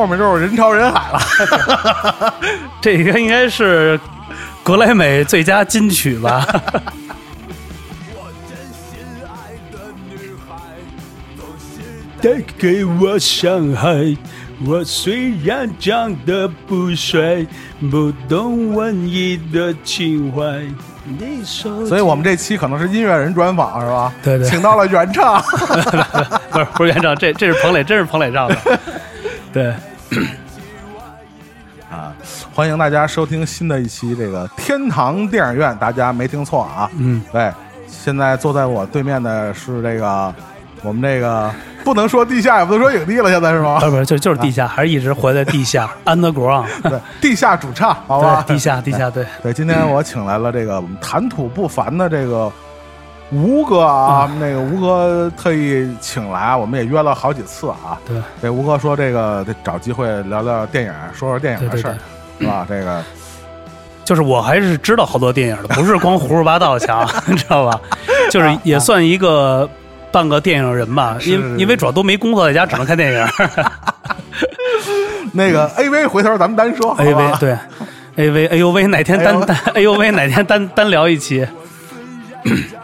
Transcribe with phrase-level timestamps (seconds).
[0.00, 1.20] 后面就是人潮人海了。
[2.80, 4.00] 这个应该是
[4.62, 6.46] 格莱美最佳金曲吧？
[12.22, 14.16] 带给我伤害。
[14.66, 17.46] 我虽然长得不帅，
[17.90, 20.62] 不懂文艺的情怀。
[21.18, 24.12] 你说所以我们这期可能是音乐人专访是吧？
[24.22, 25.42] 对对请到了原唱。
[26.52, 28.56] 不是不是原唱，这这是彭磊，真是彭磊唱的。
[29.50, 29.74] 对，
[31.90, 32.14] 啊，
[32.54, 36.90] 欢迎大家收听新的一期这个天堂电影院，大家没听错啊。
[36.96, 37.52] 嗯，对，
[37.86, 40.32] 现在坐在我对面的是这个
[40.82, 43.86] 我们这个不能说地下，也不能说影帝了，现在是吗不？
[43.86, 46.66] 是不是，就就是地下，还是一直活在地下， underground。
[46.82, 48.44] 对，地下主唱，好吧？
[48.46, 52.50] 对，地下地下，对，对，今天我请来了这个我们谈吐不凡的这个
[53.32, 57.98] 吴哥啊，那个吴哥特意请来，我们也约了好几次啊。
[58.06, 61.96] 对，这吴哥说这个得找机会聊聊电影，说说电影的事儿，
[62.40, 62.66] 是吧？
[62.68, 63.02] 这个
[64.04, 67.80] 就是我还是知道好多电影的，不是光胡说八道强， 你知道吧？
[68.30, 69.68] 就是也算一个
[70.10, 73.26] 半个电影人吧，因因为主要都没工作，在家只能看电影。
[75.32, 77.56] 那个 AV，回头咱们单说，好 A 吧 V 对
[78.16, 81.46] ，A V 哎呦喂，哪天单单哎呦喂，哪天单单聊一期？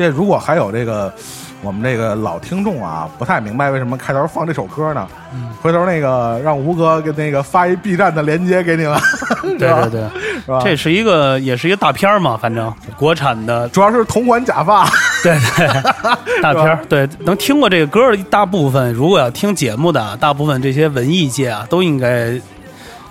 [0.00, 1.12] 这如果还有这个
[1.60, 5.06] 我们这个老听众啊，不太明白为什么开头放这首歌呢？
[5.34, 5.50] 嗯。
[5.60, 8.98] 回头那个让吴哥给那个发一 B 站的链接给你们，
[9.58, 10.00] 对对对，
[10.42, 10.62] 是吧？
[10.64, 14.88] 这是一个也是一个大片儿嘛，反正国产的，主要是同款假发，
[15.22, 15.68] 对 对，
[16.40, 22.40] 大片儿，对，能听过这个歌儿的大部分，如果要听节目的，大部分这些文艺界啊，都应该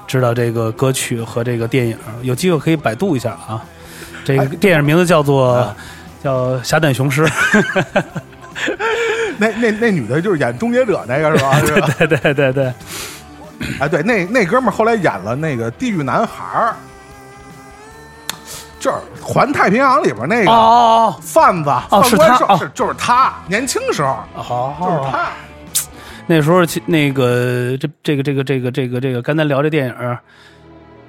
[0.08, 1.96] 知道这个歌曲和这个电影。
[2.24, 3.62] 有机会可以百度一下啊。
[4.26, 5.74] 这个电影名字叫做
[6.24, 7.26] 叫《侠胆雄狮》，
[9.38, 11.60] 那那那女的就是演终结者那个是吧？
[11.60, 12.74] 是 吧对对对对，
[13.80, 16.74] 哎，对，那那哥们儿后来演了那个《地狱男孩》，
[18.80, 22.58] 就是《环太平洋》里边那个哦贩子，哦是他哦。
[22.58, 25.30] 是是就是他，年轻时候哦，就是他。
[26.28, 30.18] 那时候那个这这个这个这个这个这个，刚才聊这电影，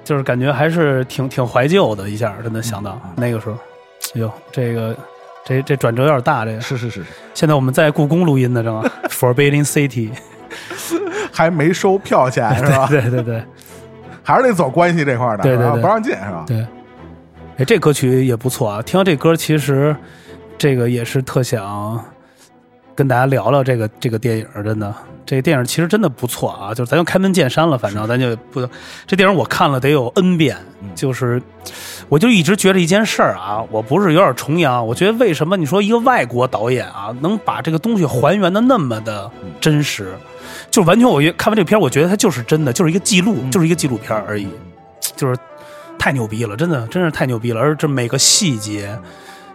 [0.03, 3.55] 就是感觉还是挺挺怀旧的，一下真的想到那个时候，
[4.13, 4.95] 哎呦，这个
[5.45, 6.61] 这这转折有点大，这个。
[6.61, 10.09] 是是是是，现在我们在故宫录音呢，正好 Forbidden City，
[11.31, 12.87] 还没收票钱 是吧？
[12.87, 13.43] 对对对
[14.23, 16.43] 还是得走关系这块的，对对对不让进是吧？
[16.45, 16.65] 对。
[17.57, 18.81] 哎，这歌曲也不错啊！
[18.81, 19.95] 听到这歌，其实
[20.57, 22.03] 这个也是特想
[22.95, 24.93] 跟大家聊聊这个这个电影，真的，
[25.25, 26.73] 这个电影其实真的不错啊！
[26.73, 28.65] 就是咱就开门见山了，反正咱就不，
[29.05, 30.55] 这电影我看了得有 N 遍，
[30.95, 31.41] 就是
[32.11, 40.13] 我就一直觉得一件事儿啊，我不是有点崇洋，我觉得为什么你说一个外国导演啊，能把这个东西还原的那么的真实，
[40.69, 44.45] 就完全我看完这片儿，我觉得它就是真的，就是一个记录，就是一个纪录片而已，
[45.15, 45.39] 就是
[45.97, 47.61] 太牛逼了，真的，真是太牛逼了！
[47.61, 48.93] 而这每个细节，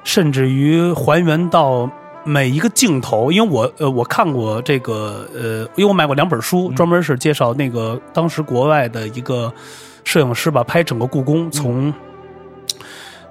[0.02, 1.86] 甚至于还原到
[2.24, 9.52] 每一个镜头，因为我呃我看过这个呃，因为我买过两本书，专门是介绍那个当时国外的一个
[10.04, 11.92] 摄影师吧，拍整个故宫从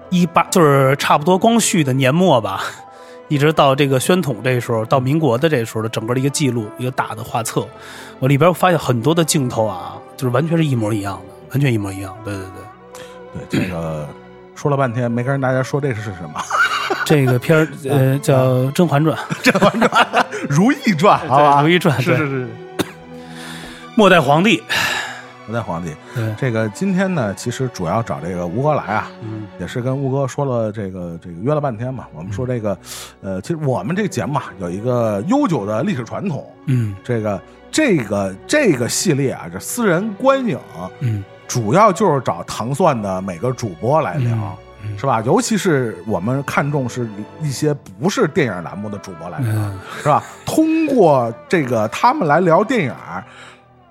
[0.09, 2.61] 一八就是差不多光绪的年末吧。
[3.27, 7.67] 一直到这个宣统这时候，到民国的这时候的整个的一个记录，一个大的画册，
[8.19, 12.15] 我里边发现很多的镜头啊，就是完全是一模一样的，完全一模一样。
[12.23, 12.43] 对对
[13.49, 14.07] 对，对，这个
[14.53, 16.39] 说了半天没跟大家说这是什么，
[17.03, 19.89] 这个片儿呃叫《甄嬛传》，《甄嬛传》
[20.47, 22.47] 《如懿传》好吧，如懿传对是是是。
[23.95, 24.61] 末代皇帝。
[25.47, 32.07] 我在皇帝，对，这个今天呢，其实主要找这个吴哥来啊，嗯也是跟吴哥说了这个这个约了半天嘛。
[32.13, 32.77] 我们说这个，
[33.21, 37.41] 呃，其实我们这个节目啊有一个悠久的历史传统，嗯这个
[37.71, 40.57] 这个这个系列啊，这私人观影
[40.99, 44.33] 嗯主要就是找糖蒜的每个主播来聊。
[44.33, 44.57] 嗯
[44.99, 45.19] 是吧？
[45.25, 47.09] 尤其是我们看重是
[47.41, 50.23] 一些不是电影栏目的主播来聊，嗯是吧？
[50.45, 52.93] 通过这个他们来聊电影，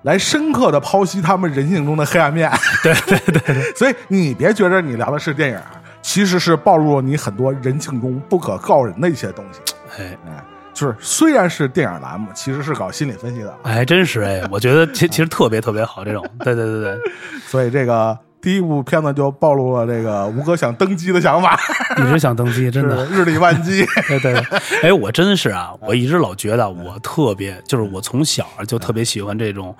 [0.05, 2.49] 来深刻的剖析他们人性中的黑暗面。
[2.83, 5.59] 对对对对， 所以你别觉得你聊的是电影，
[6.01, 9.59] 其实是暴露了你很多人性中不可告人的一些东西。
[9.97, 10.43] 哎哎，
[10.73, 13.83] 就是虽然是电影栏目，其实是搞心理分析的哎。
[13.83, 16.23] 真是哎，我觉得其其实特别特别好这种。
[16.39, 16.99] 对对对对，
[17.47, 21.59] 所以这个第一部片子就暴露了这个吴哥想登基的想法，
[21.97, 23.03] 一直想登基， 真是的。
[23.07, 23.83] 日理万机。
[24.07, 29.75] 对 对，对哎，我真是啊，我一直老觉得我特别，就是我从小就特别喜欢这种，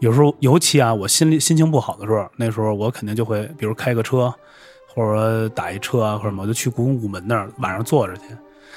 [0.00, 4.30] 有时候尤其啊，我心里心情不好的时候，那时候我肯定就会，比如开个车，
[4.94, 8.24] 或者说打一车啊，或者什么，我就去故宫午门那儿晚上坐着去，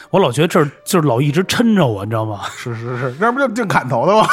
[0.10, 2.42] 我老觉得这儿就是老一直抻着我，你知道吗？
[2.56, 4.28] 是 是是，那不就净砍头的吗？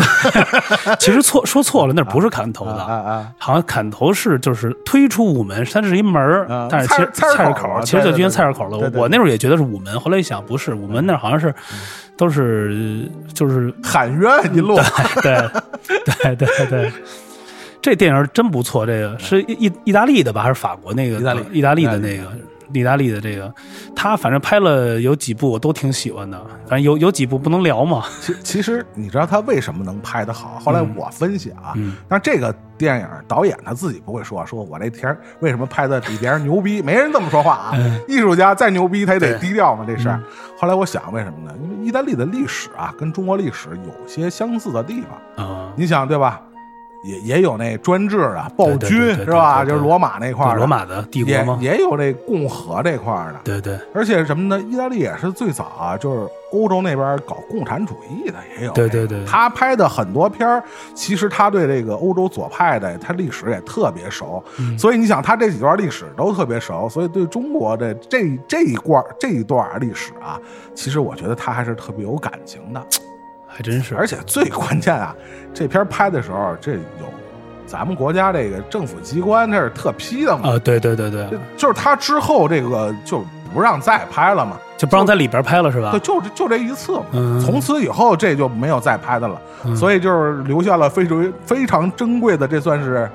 [1.00, 11.54] 其实错说错了，那不是砍头啊的，啊好像砍头是就是推出午门，它是一门儿啊，但是其实菜菜市市口其实就对对均菜市口了我那时候也觉得是午门，后来一想不是，午门那好像是
[12.16, 14.78] 都是就是喊冤一路，
[15.22, 15.36] 对
[16.22, 16.92] 对对对。
[17.80, 21.18] 这电影真不错，这个是意意意大利的吧，还是法国那个？
[21.18, 22.30] 意大利意大利的那个，
[22.72, 23.52] 意大利的这个，
[23.94, 28.04] 他反正拍了有几部我都挺喜欢的，反正有有几部不能聊嘛。
[28.20, 30.58] 其其实你知道他为什么能拍得好？
[30.58, 36.82] 后来我分析啊，嗯但这个电影导演他自己不会说，说我这片为什么拍的比别人牛逼？
[36.82, 37.72] 没人这么说话啊。
[38.08, 40.20] 艺术家再牛逼，他也得低调嘛，这事儿。
[40.56, 41.54] 后来我想，为什么呢？
[41.62, 45.02] 因为意大利的历史啊，跟中国历史有些相似的地
[45.36, 45.46] 方。
[45.46, 46.40] 啊，你想对吧？
[47.02, 49.64] 也也有那专制啊，暴君是吧？
[49.64, 51.58] 就是罗马那块儿，罗马的帝国也吗？
[51.60, 53.40] 也有这共和这块儿的。
[53.44, 54.62] 对对而且什么呢？
[54.70, 60.62] 意大利也是最早啊，就是欧洲那边搞共产主义的也有、对对对他拍的很多片儿，
[60.94, 70.38] 其实他对这个欧洲左派的他历史也特别熟，嗯所以你想他这几段历史都特别熟，所以对中国的这这一段这一段历史啊，
[70.74, 72.86] 其实我觉得他还是特别有感情的。
[73.62, 73.96] 还真是。
[73.96, 75.14] 而且最关键啊，
[75.54, 77.06] 这片拍的时候，这有
[77.66, 83.24] 咱们国家这个政府机关这是特批的嘛，啊，对对对对，就就是他之后这个就
[83.54, 84.58] 不让再拍了嘛。
[84.76, 86.00] 就不让在里边拍了是吧对，？
[86.00, 93.08] 就就这一次嘛，嗯从此以后这就没有再拍的了，嗯所以就是留下了非常非常珍贵的，这算是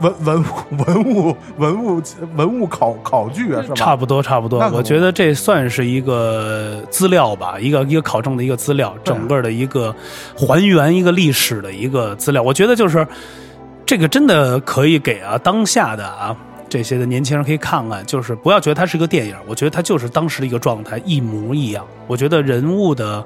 [0.00, 0.46] 文文物
[0.86, 2.02] 文物文物
[2.36, 3.74] 文物考考据啊，是吧？
[3.74, 9.94] 差不多，差不多我觉得这算是一个资料吧，一个一个考证的一个资料，整个的一个
[10.36, 12.42] 还原一个历史的一个资料。
[12.42, 13.06] 我觉得就是
[13.84, 16.36] 这个真的可以给啊当下的啊
[16.68, 21.86] 这些的年轻人可以看看，就是不要觉得它是个电影，我觉得它就是当时的一个状态，一模一样。
[22.06, 23.24] 我觉得人物的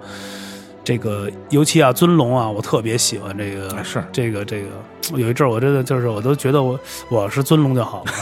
[0.90, 4.02] 这个，尤其啊尊龙啊，我特别喜欢这个，是。
[4.10, 4.66] 这个这个。
[5.14, 6.78] 有一阵儿我真的就是我都觉得我
[7.08, 8.12] 我是尊龙就好了。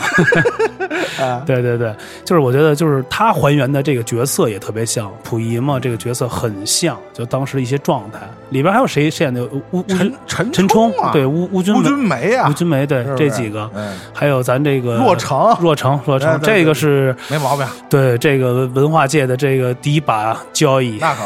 [1.24, 1.94] 啊，对对对，
[2.24, 8.20] 就是我觉得就是他还原的这个角色也特别像溥仪嘛，这个角色很像，就当时的一些状态。
[8.50, 9.44] 里边还有谁饰演的？
[9.46, 12.48] 吴吴陈陈陈冲啊，对吴吴君君梅啊。
[12.48, 21.22] 吴，君梅对这几个，嗯，还有咱这个若成若成若成，这个是没毛病，对这个文化界的这个第一把交椅，那可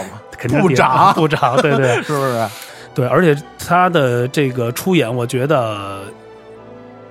[0.49, 2.49] 部长部长，对对， 是不是？
[2.94, 6.03] 对，而且他的这个出演，我觉得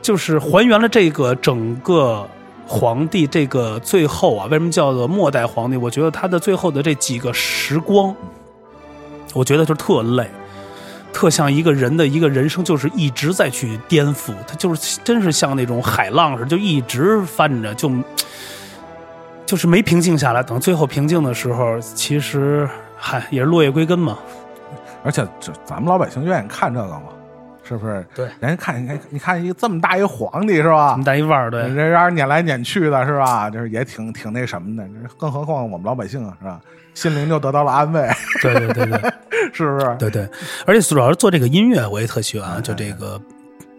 [0.02, 2.28] 就是还原了这个整个
[2.68, 5.78] 皇帝这个最后啊，为什么叫做末代皇帝？
[5.78, 8.16] 我觉得他的最后的这几个时光，
[9.34, 10.30] 我觉得就特累。
[11.14, 17.92] 特像一个人的一个人生，就是一直在去颠覆，他就是真是像那种海浪似的，就一直翻着，就
[19.46, 20.42] 就是没平静下来。
[20.42, 22.66] 等最后平静的时候，其实
[23.02, 24.18] 嗨也是落叶归根嘛。
[25.04, 27.04] 而且这咱们老百姓愿意看这个吗？
[27.64, 28.06] 是不是？
[28.14, 31.04] 对人家看你看你看一个这么大一皇帝是吧这么？
[31.04, 33.50] 大一腕儿，对，这让人撵来撵去的是吧？
[33.50, 34.88] 就是也挺挺那什么的，
[35.18, 36.60] 更何况我们老百姓啊，是吧？
[36.94, 38.10] 心灵就得到了安慰，
[38.42, 39.14] 对对对对
[39.54, 39.96] 是不是？
[39.98, 40.30] 对对，
[40.66, 43.20] 而且主要是做这个音乐，我也特喜欢，就这个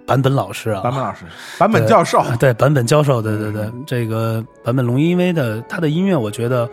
[0.07, 1.25] 版本老师啊，版本老师，
[1.59, 6.67] 版本教授，啊对版本教授，对对对，这个版本龙一，因为的他的音乐，我觉得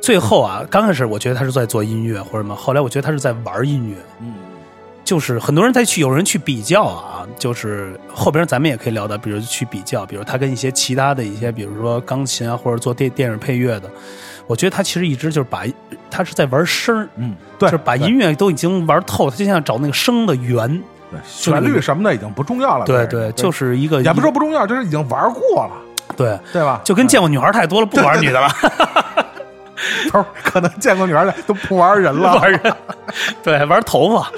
[0.00, 4.34] 最后啊，刚开始我觉得他是在做音乐或者什么，后来我觉得他是在玩音乐，嗯，
[5.04, 13.90] 就是很多人在去有人去比较啊，就是后边咱们也可以聊到，比如去比较，比如他跟一些其他的一些，比如说钢琴啊，或者做电电影配乐的，
[14.46, 15.64] 我觉得他其实一直就是把
[16.10, 17.08] 他是在玩声儿。
[17.16, 20.82] 嗯，对，就是把音乐都已经玩透，他就像找那个声的源。
[21.10, 25.70] 对旋律什么的已经不重要了，对对，就是一个也不说不重要，就是已经玩过了，
[26.14, 26.82] 对，对吧？
[26.84, 28.46] 就跟见过女孩太多了，不玩女的了，
[30.10, 32.74] 不是可能见过女孩的都不玩人了，玩人，
[33.42, 34.30] 对，玩头发。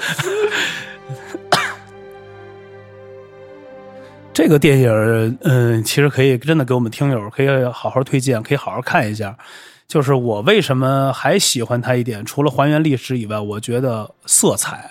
[4.33, 9.35] 这个电影，嗯，其实可以真的给我们听友可以好好推荐，可以好好看一下。
[9.87, 14.89] 就是我为什么还喜欢它一点，除了还原历史以外，我觉得色彩，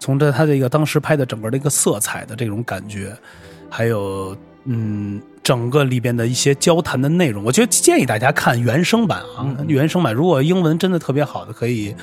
[0.00, 3.16] 从这它这个当时拍的整个的一个色彩的这种感觉，
[3.70, 10.12] 还有嗯，整个里边的一些交谈的内容，我觉得建议大家看原声版啊，原声版。
[10.12, 11.94] 如果英文真的特别好的，可以，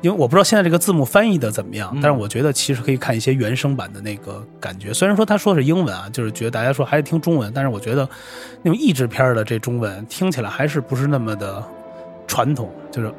[0.00, 4.92] 因为我不知道现在这个字幕翻译的怎么样，但是我觉得其实可以看一些原声版的那个感觉。
[4.92, 8.06] 虽然说他说是英文啊，就是觉得大家说还是听中文，但是我觉得
[8.62, 11.64] 那种译制片的这中文听起来还是不是那么的
[12.26, 13.14] 传统，就是。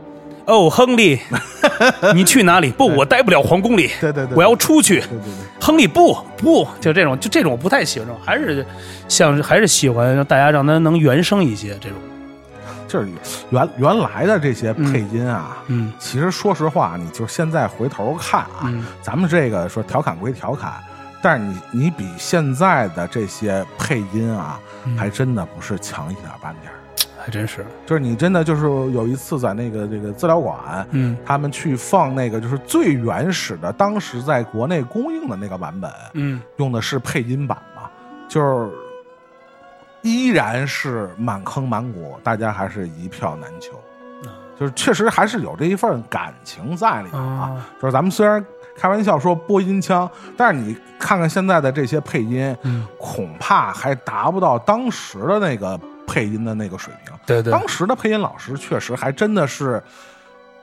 [0.46, 1.20] 哦，亨利，
[2.16, 2.72] 你去哪里？
[2.72, 3.90] 不，我待不了皇宫里。
[4.00, 5.00] 对对对我要出去。
[5.02, 5.62] 对对对。
[5.62, 8.66] 亨利不不，就这种就这种我不太喜欢这种，还是
[9.08, 11.98] 像还是喜欢让大家让他能原声一些这种。
[12.88, 13.08] 就是
[13.52, 20.74] 原原来的这些配音啊，嗯其实说实话，你就现在回头看啊，嗯咱们这个说调侃归调侃，
[21.22, 26.81] 但是你你比现在的这些配音啊，嗯还真的不是强一点半点儿。
[27.24, 31.16] 还真是，就是你真的就是有一次在那个这个资料馆，嗯。
[31.24, 36.42] 他们去放那个就是最原始的，当时在国内公映的那个版本，嗯。
[36.58, 37.90] 用的是配音版嘛，
[38.28, 38.72] 就是
[40.02, 43.80] 依然是满坑满谷，大家还是一票难求。
[44.60, 47.44] 就是确实还是有这一份感情在里面啊。
[47.44, 47.68] 啊。
[47.80, 48.44] 就是咱们虽然
[48.76, 57.14] 开玩笑说播音腔，但是你看看现在的这些配音，嗯，恐怕还达不到当时的那个配音的那个水平。
[57.26, 59.82] 对对，当时的配音老师确实还真的是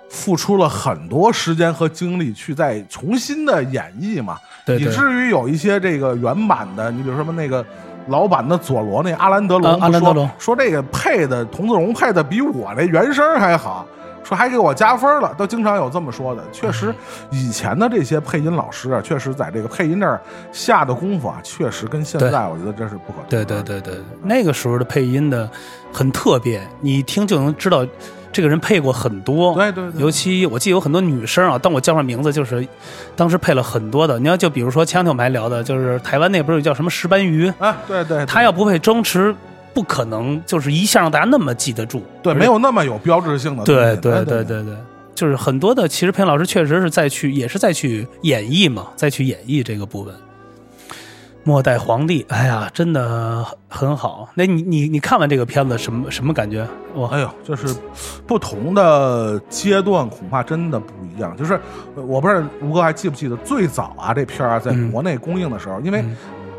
[0.09, 7.65] 付出了很多时间和精力去再重新的演绎嘛，对对以至于有一些这个原版的，你比如说那个。
[8.09, 13.87] 老版的佐罗那阿兰德龙啊说阿兰德龙说这个配的童自荣配的比我这原声还好，
[14.29, 16.45] 说还给我加分了，都经常有这么说的。
[16.53, 16.95] 确实，
[17.31, 20.21] 以前的这些配音老师啊，确实在这个配音这儿
[20.53, 25.49] 下的功夫啊，确实跟现在我觉得这是不可对对对对，那个时候的配音的
[25.91, 27.87] 很特别，你一听就能知道
[28.31, 29.55] 这个人配过很多。
[29.55, 32.67] 对对对尤其我记得有很多女生啊，当我叫上名字，就是
[33.17, 34.19] 当时配了很多的。
[34.19, 39.35] 你要就比如说前两天我们还聊的，就是台湾那不是有叫什么石斑鱼，啊，对对，对他要不配周驰，
[39.79, 42.03] 不可能就是一下让大家那么记得住。
[42.21, 44.77] 对没有那么有标志性的东西，对对对对对对，
[45.15, 50.13] 就是很多的，其实配音老师确实是在去，也是在去演绎嘛，再去演绎这个部分。
[51.45, 54.29] 末代皇帝，哎呀，真的很好。
[54.35, 56.67] 那你你你看完这个片子什么什么感觉？
[56.93, 57.73] 我，哎呦，就是
[58.27, 61.37] 不同的阶段，恐怕真的不一样。
[61.37, 61.55] 就是
[61.95, 66.17] 呃我不知道吴哥还记不记得最早啊，这片儿啊在嗯国内公映的时候，因为嗯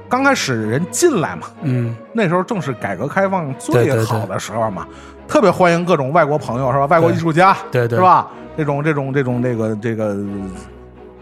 [0.10, 4.88] 刚开始人进来嘛，嗯，那时候正是改革开放最好的时候嘛，
[5.28, 6.86] 特别欢迎各种外国朋友是吧？
[6.88, 8.28] 外国艺术家对对是吧？
[8.58, 10.18] 这种这种这种这个这个。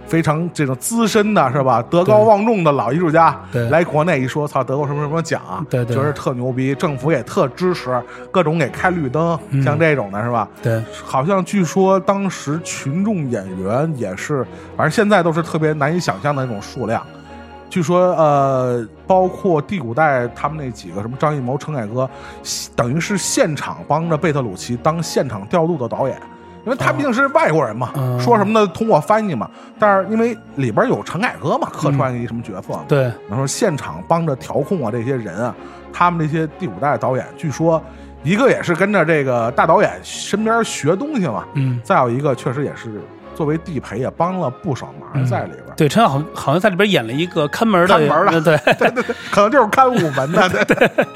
[0.07, 1.83] 非常这种资深的是吧？
[1.89, 8.01] 德高望重的老艺术家对来国内一说，操，得过什么什么奖，啊对对觉得特牛逼，政府也特支持，
[8.31, 10.47] 各种给开绿灯，嗯像这种的是吧？
[10.63, 14.45] 对，好像据说当时群众演员也是，
[14.77, 17.05] 反正现在都是特别难以想象的那种数量。
[17.69, 22.09] 据说呃，包括第五代他们那几个什么张艺谋、陈凯歌，
[22.75, 26.17] 等于是现场帮着贝特鲁奇当现场调度的导演。
[26.65, 28.67] 因为他毕竟是外国人嘛，嗯说什么呢？
[28.73, 29.49] 通过翻译嘛。
[29.79, 35.55] 但是因为里边有陈凯歌嘛，客串一什么角色嘛，对，然后现场帮着调控啊，这些人啊，
[35.93, 37.81] 他们这些第五代导演，据说
[38.21, 42.99] 一个也是跟着这个大导演身边学东西嘛，嗯，再有一个确实也是
[43.37, 45.63] 作为地陪也帮了不少忙在里边。
[45.77, 50.49] 对，陈好好像在里边演了一个看门的，看门的对，对对对，可能就是看午门的。
[50.49, 51.07] 对 对。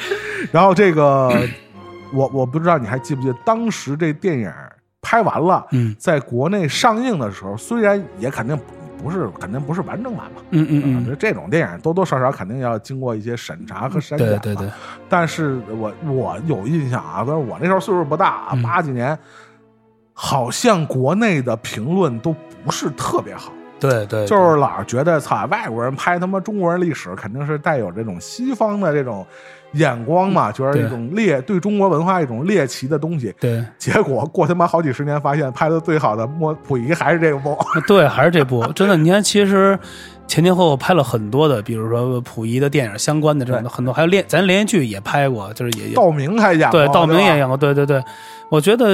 [0.52, 1.32] 然后这个，
[2.14, 4.54] 我我不知道你还记不记得，当时这电影
[5.02, 8.56] 拍完了，嗯在国内上映的时候，虽然也肯定
[9.02, 10.44] 不是肯定不是完整版嘛。
[10.52, 14.38] 嗯嗯这种电影多多少少肯定要经过一些审查和删减嘛。
[14.44, 14.72] 对对对，
[15.10, 19.18] 但是我我有印象啊，但是我那时候岁数不大啊，嗯八几年，
[20.14, 29.26] 好像国内的评论都不是特别好，对对，就是老是觉得操，外国人拍他妈中国人历史肯定是带有这种西方的这种
[29.74, 33.34] 眼光嘛，觉得一种猎对中国文化一种猎奇的东西。
[33.40, 33.66] 对。
[33.78, 37.58] 结果过他妈好几十年，发现拍的最好的莫溥仪还是这部。
[37.88, 39.80] 对，还是这部，真的，你看，其实
[40.28, 48.04] 前前后后拍了很多的，比如说溥仪的电影相关的这种的很多，还有连咱连续剧也拍过，就是也也道明还演过对，道明也演过，对对对，
[48.50, 48.86] 我觉得，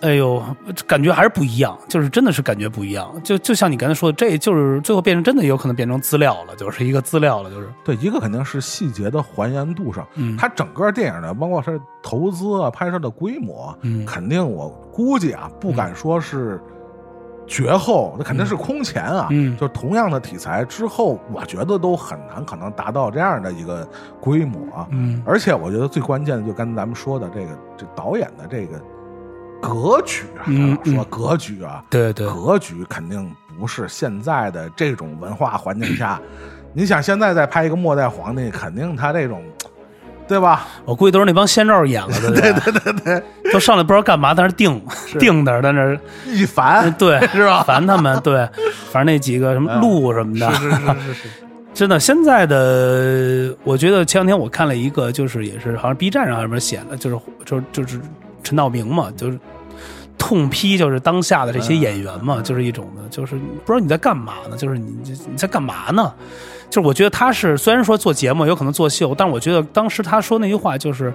[0.00, 0.42] 哎呦，
[0.86, 14.04] 感觉还是不一样，就是真的是感觉不一样，就就像你刚才说的，这就是最后变成真的有可能变成资料了，就是一个资料了，就是，对，一个肯定是细节的还原度上，嗯，它整个电影的，包括它投资啊、拍摄的规模，嗯。
[14.06, 16.60] 肯定我估计啊，不敢说是
[17.46, 19.28] 绝后，那肯定是空前啊。
[19.30, 19.56] 嗯。
[19.56, 23.86] 就同样的题材之后，我觉得都很难可能达到这样的一个
[24.18, 24.88] 规模啊。
[24.90, 25.22] 嗯。
[25.26, 28.80] 而且我觉得最关键的，就跟咱们说的这个这导演的这个
[29.60, 36.20] 格局啊，嗯说嗯格局啊，对对，格局肯定不是现在的这种文化环境下。
[36.72, 39.42] 你想现在再拍一个末代皇帝，肯定他这种，
[40.28, 40.66] 对吧？
[40.84, 44.80] 我估计都是那帮仙照演了 的，对对对对，都上来不知道干嘛，在那儿定
[45.18, 47.62] 定那儿，在那儿，一烦，对， 是吧？
[47.64, 48.48] 烦他们，对，
[48.92, 51.28] 反正那几个什么鹿什么的，是是是是是，
[51.74, 58.00] 真的，现在的我觉得前两天我看了一个，就是也是好像 B 站上上面写的，就是就就是
[58.44, 59.36] 陈道明嘛，就是
[60.20, 63.34] 痛批就是当下的这些演员嘛，就是一种的，就是
[63.64, 66.12] 不知道你在干嘛呢，就是你你在干嘛呢？
[66.68, 71.12] 就是我觉得他是虽然说做节目有可能作秀，但是我觉得当时他说那句话就是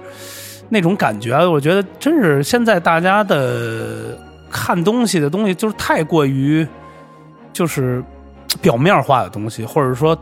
[0.68, 4.18] 那种感觉，我觉得真是现在大家的
[4.50, 6.66] 看东西的东西就是太过于
[7.52, 8.02] 就是
[8.60, 10.18] 表面化的东西，或者说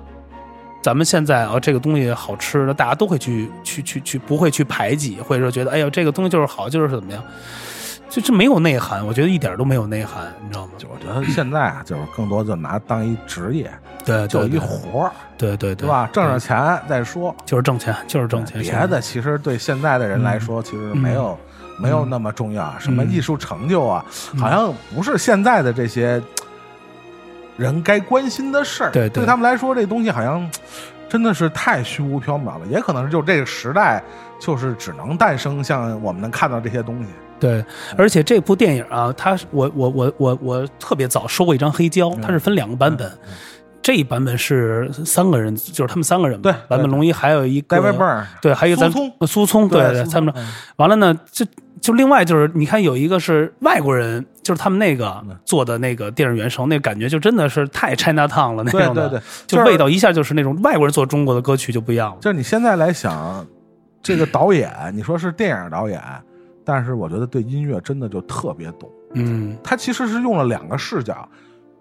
[0.83, 7.25] 咱们现在啊这个东西好吃的，大家都会去去去去不会去排挤，或者说觉得哎呀这个东西就是好，就是怎么样。
[8.09, 10.73] 就是没有内涵，我觉得一点都没有内涵，你知道吗？
[10.79, 13.69] 就我觉得现在啊，就是更多就拿当一职业，
[14.05, 16.09] 对，就一活儿，对对对，是吧？
[16.13, 18.61] 挣着钱再说，就是挣钱，就是挣钱。
[18.61, 21.37] 别的其实对现在的人来说，其实没有
[21.79, 22.73] 没有那么重要。
[22.79, 24.05] 什么艺术成就啊，
[24.39, 26.23] 好像不是现在的这些
[27.57, 28.93] 人该关心的事儿。
[28.93, 30.49] 对，对他们来说，这东西好像
[31.09, 32.67] 真的是太虚无缥缈了。
[32.69, 34.01] 也可能是就这个时代，
[34.39, 37.09] 就是只能诞生像我们能看到这些东西。
[37.41, 37.65] 对，
[37.97, 43.11] 而且这部电影啊，它我我我我我特别早收过一张黑胶，它是分两个版本，
[43.83, 47.77] 这一版本是三个人，就是他们三个人，对，版本龙一还有一个，
[48.41, 50.33] 对，还有咱苏聪，苏聪，对对，他们
[50.77, 51.45] 完了呢，就
[51.81, 62.17] 就另外就是你看有一个是外国人，就是他们那个做的那个电影原声，那感觉就真的是太 China Town 了那种的，对对对，就味道一下就是那种外国人做中国的歌曲就不一样了。
[62.23, 63.47] 就是你现在来想，
[64.03, 66.01] 这个导演，你说是电影导演。
[66.65, 71.29] 但是我觉得对音乐真的就特别懂，嗯，他其实是用了两个视角，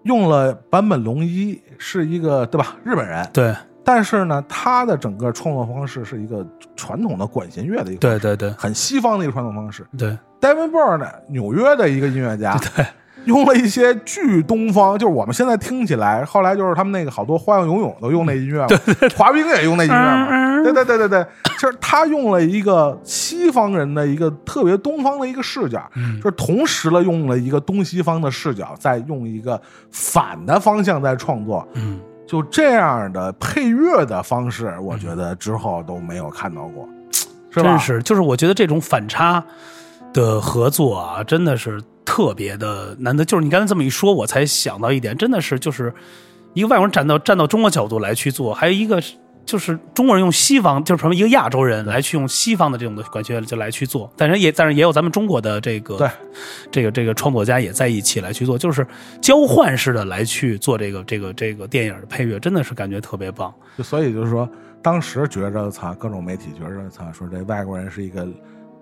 [0.02, 2.76] 用了坂本龙一是一个对吧？
[2.84, 12.84] 日本人，对，但是呢，他的整个创作方式是一个传统的管弦乐的一个，对对对，很西方的一个传统方式，对，David Byrne 呢，纽约的一个音乐家， 对。
[13.24, 18.76] 用了一些巨东方，就是我们现在听起来，后来就是他们那个好多花样游泳都用那音乐嘛，
[19.16, 20.26] 滑冰也用那音乐嘛，
[20.72, 21.26] 对对对对对，
[21.58, 25.90] 就是他用了一个西方人的一个特别东方的一个视角，
[26.22, 36.88] 就是同时了用了一个东西方的视角，再用一个反的方向在创作，嗯，就这样的配乐的方式，我觉得之后都没有看到过，
[37.50, 37.70] 是吧？
[37.70, 39.44] 真是，就是我觉得这种反差
[40.12, 41.80] 的合作啊，真的是。
[42.06, 45.92] 特别的难得，就是你刚才这么一说，我才想到一点，真的是就是
[46.52, 49.02] 一个外国人站到站到中国角度来去做，还有一个
[49.44, 56.08] 就是中国人用西方，就是成为一个亚洲人来去用西方的这种的管弦就来去做，但是也但是也有咱们中国的这个对
[56.70, 58.86] 这个这个创作家也在一起来去做，就是
[59.20, 63.52] 交换式的来去做这个这个这个电影的配乐，真的是感觉特别棒。
[63.76, 64.48] 就所以就是说，
[64.82, 68.26] 当时觉着操，各种媒体觉着操，说这外国人是一个。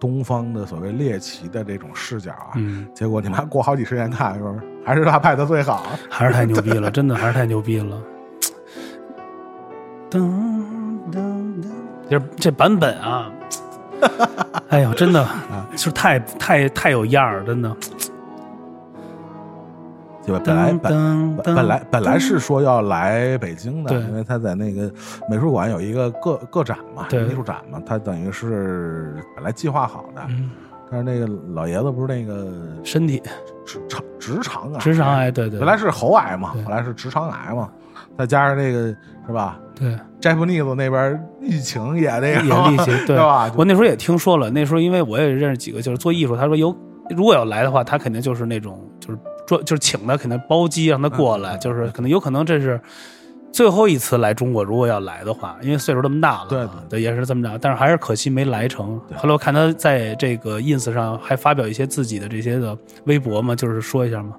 [0.01, 2.59] 东方的所谓猎奇的这种视角啊，
[2.93, 4.37] 结果你妈过好几十年看，
[4.85, 5.97] 还是他拍的最好？
[6.11, 8.03] 还是太牛逼了，真的还是太牛逼了。
[10.13, 10.21] 噔
[11.11, 13.31] 噔噔，就是这版本啊，
[14.69, 17.75] 哎呦，真的啊，是太太太有样儿，真的。
[20.25, 20.41] 对吧？
[20.45, 24.89] 本来本本来本来是说要来北京的，因为他在那个
[25.29, 30.23] 美术馆有一个个个展嘛，艺术展嘛，他等于是本来计划好的。
[30.89, 32.53] 但是那个老爷子不是那个
[32.85, 33.21] 身体
[33.65, 37.69] 直肠直肠癌，直肠癌对对，本来是喉癌嘛，后来是直肠癌嘛，
[38.17, 38.95] 再加上那个
[39.27, 39.59] 是吧？
[39.83, 43.53] 对，Japanese 那边疫情也那个也疫情对 吧？
[43.57, 46.75] 我那时候也听说了，那时候因为我也认识几个就是做艺术，他说有
[47.11, 49.19] 如果要来的话，他肯定就是那种就是。
[49.45, 52.81] 专就是请他，肯定包机让他过来，就是可能有可能这是
[53.51, 54.63] 最后一次来中国。
[54.63, 57.59] 如果要来的话，因为岁数这么大了，对对，也是这么着。
[57.61, 59.01] 但是还是可惜没来成。
[59.17, 64.37] 后来我看他在这个 ins 上还发表一些自己的这些的微博嘛，就是说一下嘛。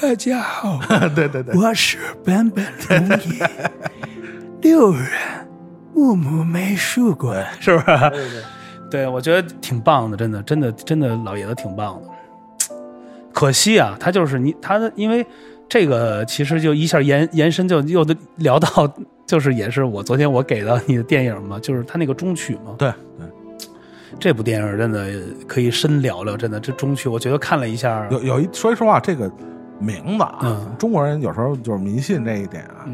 [0.00, 0.80] 大家好，
[1.14, 2.64] 对对对，我是本本
[3.10, 3.38] 龙一，
[4.62, 5.04] 六人
[5.94, 7.84] 木木美术馆， 是不是？
[7.86, 8.42] 对对，
[8.90, 12.08] 对我觉得挺棒的，真的，真的，真的，老爷子挺棒的。
[13.32, 15.26] 可惜啊，他就是你，他的因为
[15.68, 18.04] 这个其实就一下延延伸，就又
[18.36, 18.90] 聊到，
[19.26, 22.74] 就是也是我昨天我给到你的电影嘛， 就是他那个中曲嘛。
[22.78, 23.26] 对对，
[24.20, 25.10] 这部电影真的
[25.48, 29.30] 可以深聊聊，真的这中曲，我觉得看了一下，有有一说实话，这个
[29.82, 32.86] 名字啊，中国人有时候就是迷信这一点啊，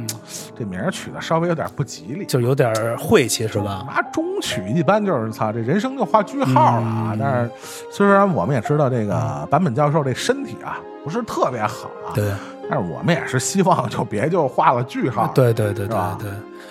[0.57, 3.87] 这名取的稍微有点不吉利，就有点晦气是吧？
[3.89, 7.17] 啊，中曲一般就是操，这人生就画句号了啊。
[7.19, 7.51] 但是
[7.93, 12.31] 虽然我们也知道这个坂本教授这身体啊不是特别好啊，对，
[12.69, 16.31] 但是我们也是希望就别就画了句号，对对对对对。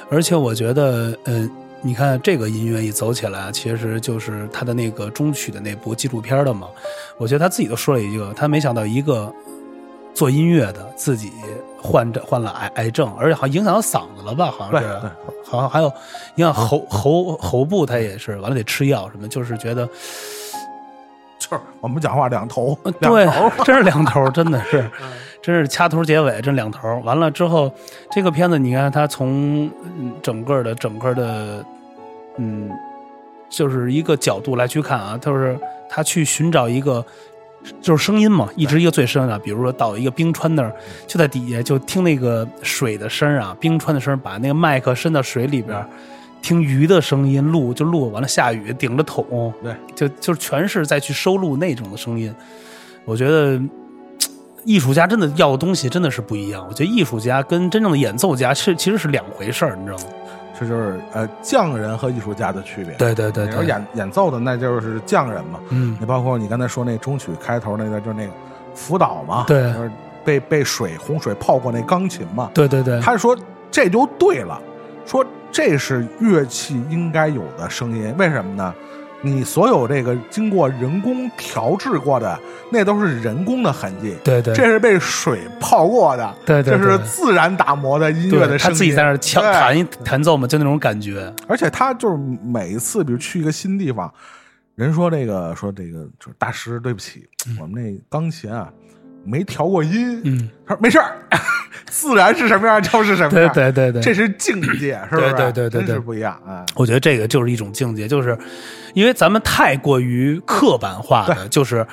[0.09, 1.49] 而且我觉得，嗯，
[1.81, 6.67] 你看这个音乐一走起来，其实就是他的那个中曲的那部纪录片的嘛。
[7.17, 9.33] 我觉得他自己都说了一句，他没想到一个。
[10.17, 11.31] 做音乐的自己
[11.79, 14.49] 患着患了癌癌症，而且好像影响到嗓子了吧？
[14.49, 14.87] 好像是，
[15.45, 15.93] 好像还有
[16.37, 19.85] 影响喉喉喉部，他也是完了得吃药什么，就是觉得
[21.37, 24.89] 就是我们讲话两头，两对头， 真是两头， 真的是，
[25.39, 26.99] 真是掐头结尾，真两头。
[27.05, 27.71] 完了之后，
[28.09, 29.67] 这个片子你看，他从
[29.99, 31.63] 嗯整个的整个的，
[32.37, 32.71] 嗯，
[33.49, 35.55] 就是一个角度来去看啊，就是
[35.87, 37.05] 他去寻找一个。
[37.81, 40.73] 就是声音嘛，一直一个最深的，比如说到一个冰川那儿，
[41.05, 45.87] 就在底下就听那个水的声儿啊，冰川的声儿，把那个麦克伸到水里边儿，
[46.41, 52.33] 听鱼的声音录，就录完了下雨顶着桶，对，就就全是在去收录那种的声音。
[53.05, 53.59] 我觉得
[54.63, 56.65] 艺术家真的要的东西真的是不一样。
[56.67, 60.03] 我觉得艺术家跟真正的演奏家是其实是两回事儿，你知道吗？
[60.59, 62.93] 这就是呃匠人和艺术家的区别。
[62.95, 68.31] 对对对对，你说演演奏的那就是匠人嘛，嗯，你包括你刚才说那中曲开头那个就是那个
[68.73, 69.73] 福岛嘛，对。
[69.73, 69.91] 就是
[70.25, 73.33] 被被水洪水泡过那钢琴嘛，对对对，他说
[73.71, 74.61] 这就对了，
[75.05, 78.73] 说这是乐器应该有的声音，为什么呢？
[79.21, 82.39] 你所有这个经过人工调制过的，
[82.71, 84.53] 那都是人工的痕迹，对对。
[84.53, 91.33] 这是被水泡过的，对对对这是自然打磨的音乐对的声音，他自己在那儿敲弹一弹奏嘛，就那种感觉。
[91.47, 94.13] 而且他就是每一次，比如去一个新地方，
[94.75, 97.27] 人说这个说这个就是大师，对不起，
[97.59, 98.71] 我们那钢琴啊
[99.27, 101.17] 没调过音，嗯，他说没事儿，
[101.85, 105.33] 自然是什么样就是什么对样，对对对，这是境界，是不是？
[105.33, 106.65] 对对对对对真是不一样啊。
[106.75, 108.37] 我觉得这个就是一种境界，就是
[108.93, 111.85] 因为咱们太过于刻板化的，就是。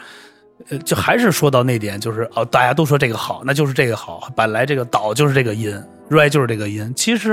[0.70, 4.33] 呃，就还是说到那点，就是哦，大家都说这个好，那就是这个好。
[4.37, 5.77] 本来这个导就是这个音
[6.09, 6.90] ，re 就是这个音。
[6.97, 7.33] 其实，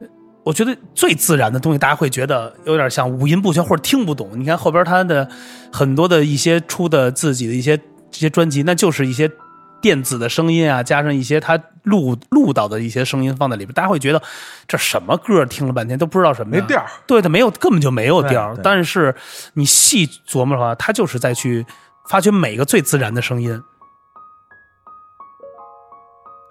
[0.00, 0.08] 呃
[0.42, 4.30] 我觉得最自然的东西，大家会觉得有点像五音不全或者听不懂。
[4.32, 5.28] 你看后边他的
[5.70, 7.78] 很多的一些出的自己的一些
[8.10, 9.30] 这些专辑，那就是一些
[9.80, 14.22] 电子的声音啊，加上一些他录录到的一些声音放在里边，大家会觉得
[14.66, 15.44] 这什么歌？
[15.44, 19.14] 听了半天都不知道什么没调儿对的，没有，根本就没有调但是
[19.54, 21.64] 你细琢磨的话，他就是在去
[22.08, 23.62] 发掘每个最自然的声音。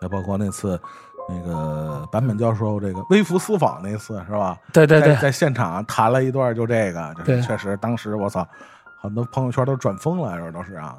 [0.02, 0.80] 也包括那次
[1.28, 4.56] 那个坂本教授这个微服私访那次是吧？
[4.72, 8.48] 对对对在在现场弹了一段就这个，就是确实当时我操，
[9.02, 10.96] 很多朋友圈都转疯了，这都是啊。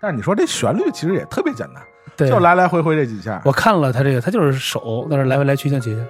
[0.00, 1.82] 但是你说这旋律其实也特别简单，
[2.16, 3.42] 对，就来来回回这几下。
[3.44, 6.00] 我看了他这个，他就是手在那来回来去像几下。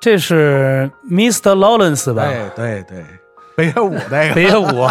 [0.00, 1.56] 这是 Mr.
[1.56, 2.22] Lawrence 吧？
[2.22, 3.04] 哎，对对，
[3.56, 4.66] 北野武那个，北野武。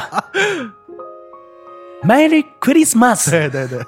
[2.03, 3.79] Merry Christmas，对对对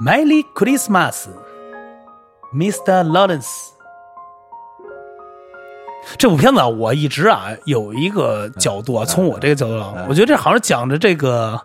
[0.00, 3.04] ，Merry Christmas，Mr.
[3.04, 3.70] Lawrence。
[6.18, 11.58] 这部片子啊，我一直啊有一个角度啊，从我这个角度啊，我觉得这好像讲着这个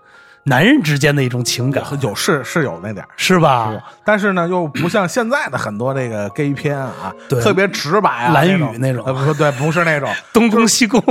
[0.46, 3.10] 男人之间的一种情感，有是是有那点儿。
[3.16, 3.74] 是吧？
[4.04, 7.42] 但是呢，又不像现在的很多这个 gay 片啊，对。
[7.42, 9.04] 特别直白啊，蓝宇那那种。
[9.06, 11.02] 呃，不对，不是那种， 东宫西宫，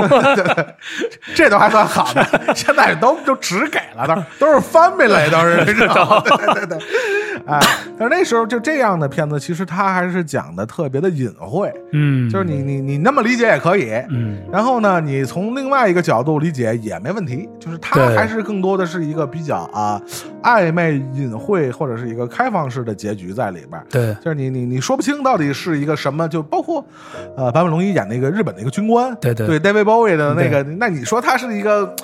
[1.35, 4.07] 这都还算好的， 现在都都只给了，
[4.39, 6.79] 都都是翻倍了，都是，这种对对对，
[7.47, 7.59] 哎，
[7.99, 20.01] 但是那时候就这样的片子，其实他还是讲的特别的隐晦，嗯，就是你你你那么理解也可以，嗯，然后呢，你从另外一个角度理解也没问题，就是他还是更多的是一个比较啊
[20.43, 23.87] 暧昧、隐晦或者是一个开放式的结局在里边儿。
[23.91, 26.85] 对，就是你你你说不清到底是一个什么，就包括，
[27.37, 31.95] 呃，坂本龙一演那个日本的一个军官，对对对，David Bowie 的那个，那你说他是一个，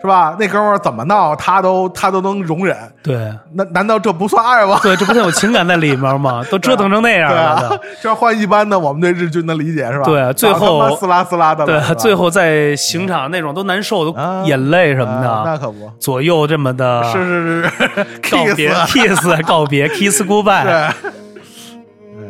[0.00, 0.36] 是吧？
[0.38, 4.78] 那哥们儿怎么闹，他都他都能容忍，对，那难道这不算爱吗？
[4.82, 6.44] 对，这不是有情感在里面吗？
[6.50, 10.04] 都折腾成那样了的，，这要换一般的我们对日军的理解是吧？
[10.04, 20.90] 对啊最后撕拉撕拉的对，最后在刑场那种都难受，都啊眼泪什么的那，可不左右这么的，是是是告别 kiss 告别 kiss goodbye，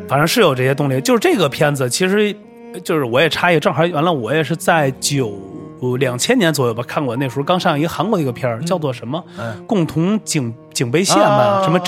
[0.09, 1.01] 反正是有这些动力。
[1.01, 2.35] 就是这个片子，其实
[2.83, 5.33] 就是我也插一，正好完了，我也是在九
[5.99, 9.23] 两千年左右吧看过，那时候刚上一个韩国的一个片儿，叫做什么？
[9.39, 11.79] 嗯“共同警警备线”吧，啊什么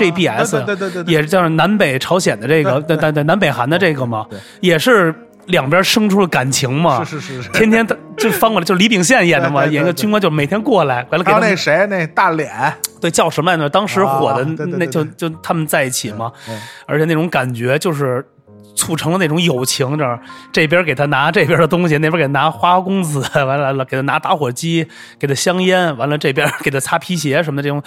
[0.65, 3.11] 对对对对也是叫南北朝鲜的这个，对对。
[3.11, 4.27] 对，南北韩的这个嘛，
[4.61, 5.15] 也是
[5.49, 7.51] 两边生出了感情嘛，是是是是。
[7.51, 12.51] 天天他就翻过来，就李秉宪演的嘛，演个军官，就每天过来，完了给他那谁那大脸，
[13.01, 13.69] 对叫什么来着？
[13.69, 18.25] 当时火的那就就他们在一起嘛，嗯而且那种感觉就是。
[18.75, 20.21] 促成了那种友情，这儿
[20.53, 24.87] 这边给他拿这边的东西，那边给他拿花花公子， 完了了给他拿打火机，
[25.19, 27.83] 给他香烟，完了这边给他擦皮鞋什么的，这种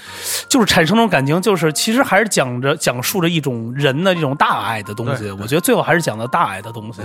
[0.49, 5.31] 就是产生那种感情，就是其实还是讲着讲述着一种人的这种大爱的东西。
[5.31, 7.01] 我觉得最后还是讲的大爱的东西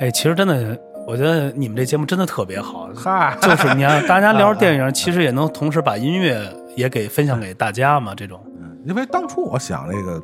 [0.00, 6.40] 哎，其实真的，我觉得你们这节目真的特别好，嗨，就是你看大家聊电影，其实也能同时把音乐
[6.76, 8.40] 也给分享给大家嘛，这种。
[8.84, 10.22] 因为当初我想这个，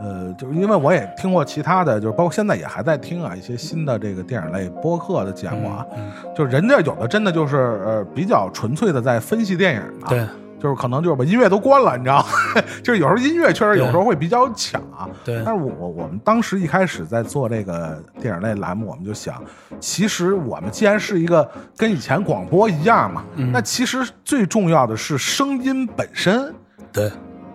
[0.00, 10.26] 呃，就是因为我也听过其他的，就是包括现在也还在听啊一些新的这个电影类播客的节目啊，嗯就是人家有的真的就是呃比较纯粹的在分析电影啊，对
[10.64, 12.62] 就是可能就是把音乐都关了，你知道吗？
[12.82, 15.06] 就是有时候音乐确实有时候会比较抢啊。
[15.22, 19.42] 对但是我我我们当时一开始在做这个电影类栏目，我们就想，
[19.78, 21.46] 其实我们既然是一个
[21.76, 26.54] 跟以前广播一样嘛，嗯那其实最重要的是声音本身。
[26.90, 27.12] 对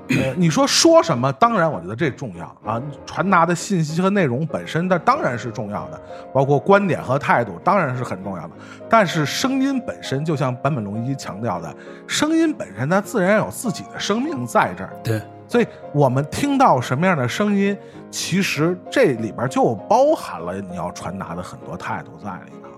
[0.09, 1.31] 呃，你说说什么？
[1.33, 6.01] 当然，我觉得这重要啊，传达的信息和内容本身，那当然是重要的，
[6.33, 8.51] 包括观点和态度，当然是很重要的。
[8.89, 11.73] 但是声音本身，就像坂本龙一强调的，
[12.07, 14.91] 声音本身它自然有自己的生命在这儿。
[15.03, 17.75] 对所以我们听到什么样的声音，
[18.11, 22.69] 其实这里边就包含了你要传达的很多态度在里头。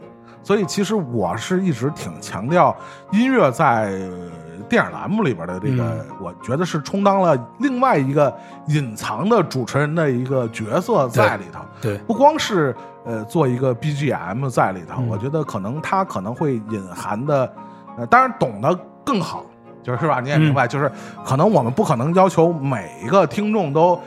[0.44, 2.76] 所以其实我是一直挺强调
[3.12, 4.32] 音乐在呃
[4.72, 8.34] 电影栏目里边的这个，嗯我觉得是充当了另外一个
[8.68, 11.60] 隐藏的主持人的一个角色在里头。
[11.82, 17.54] 对不光是呃做一个 BGM 在里头，嗯我觉得可能他可能会隐含的，
[17.98, 19.44] 呃，当然懂得更好，
[19.84, 20.22] 就是吧？
[20.22, 20.90] 你也明白，就是
[21.26, 24.00] 可能我们不可能要求每一个听众都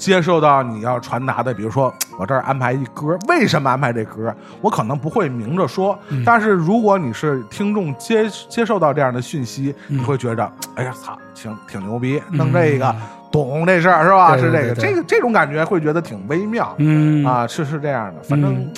[0.00, 4.34] 接受到你要传达的，比如说 我这儿安排一歌，为什么安排这歌？
[4.62, 12.94] 我可能不会明着说，但是如果你是听众接接受到这样的讯息，你会觉着，哎呀，操，行挺牛逼，弄这个。
[13.30, 14.34] 懂这事儿是吧？
[14.34, 16.74] 对是这个，这个这种感觉会觉得挺微妙。
[16.78, 18.68] 嗯啊，是是这样的，反正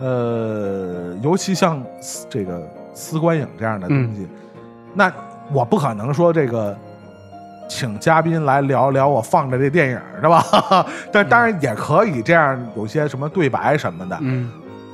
[0.00, 1.82] 嗯，呃，尤其像
[2.28, 2.60] 这个
[2.92, 4.28] 丝观影这样的东嗯西，
[4.92, 5.10] 那
[5.50, 6.76] 我不可能说这个
[7.68, 10.44] 请嘉宾来聊聊我放的这电影，是吧？
[11.12, 14.50] 但当然也可以这样，有些什么对白什么的，嗯，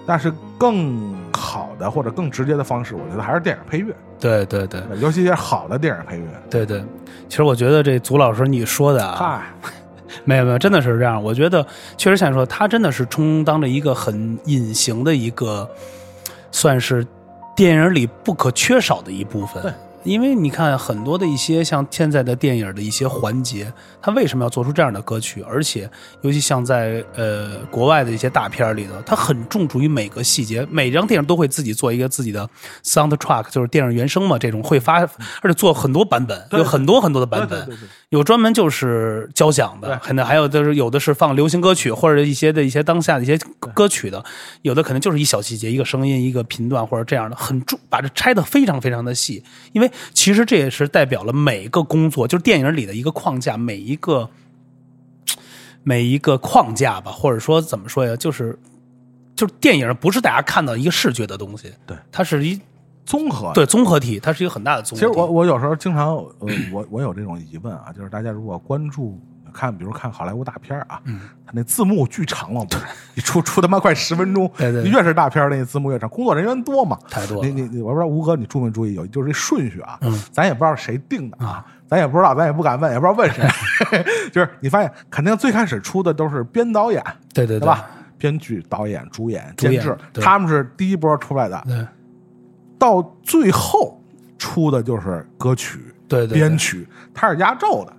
[0.07, 6.25] 但是更好的或者更直接的方式，我觉得还是电影配乐，对对对尤其是好的电影配乐。
[6.49, 6.83] 对对，
[7.29, 9.71] 其实我觉得这祖老师你说的啊，嗨，
[10.25, 11.23] 没有没有，真的是这样。
[11.23, 15.69] 我觉得确实像你说，他真的是充当着一个很隐形的一个，
[16.51, 17.07] 算是
[17.55, 19.63] 电影里不可缺少的一部分。
[19.63, 19.73] 对
[20.05, 25.43] 因为你看很多的一些像现在的电影的一些环节，它为什么要做出这样的歌曲？
[25.43, 25.89] 而且
[26.23, 32.49] 尤其像在呃国外的一些大片儿里头，它很重注于每个细节，每张电影都会自己做一个自己的
[32.85, 35.01] soundtrack，就是电影原声嘛，这种会发，
[35.41, 37.69] 而且做很多版本，有很多很多的版本。
[38.11, 43.39] 有专门就是交响的，对可能还有就是有的是放流行歌曲或者一些的一些当下的一些
[43.73, 44.23] 歌曲的，
[44.61, 54.29] 有的可能就是一小细节、一个声音、一个频段或者这样的，很重把这拆的非常非常的细，因为其实这也是代表了每一个工作，就是电影里的一个框架，每一个
[55.85, 58.59] 每一个框架吧，或者说怎么说呀，就是
[59.35, 62.61] 就是电影不是大家看到一个视觉的东西，对，它是一
[63.05, 65.19] 综合对综合体，它是一个很大的综合其实。
[65.19, 69.19] 我我有时候经常，呃，我我有这种疑问啊，就是大家如果关注
[69.53, 72.67] 看，比如看好莱坞大片儿啊，嗯，他那字幕巨长了，
[73.15, 81.65] 一出出他妈快十分钟，对对对越是大片儿那字幕越长，工作人员多嘛，太多了你你你，我不知道吴哥你注没注意，有就是这顺序啊，嗯咱也不知道谁定的啊。
[81.89, 83.47] 咱也不知道，咱也不敢问，也不知道问谁。
[84.33, 87.87] 就是你发现，肯定最开始出的都是编导演，对对对吧？
[88.17, 91.63] 编剧、导演、主演、主演监制，对他们是第一波出来的。
[91.67, 91.87] 对
[92.79, 94.03] 到最后
[94.39, 97.93] 出的就是歌曲、对对对编曲，他是压轴的。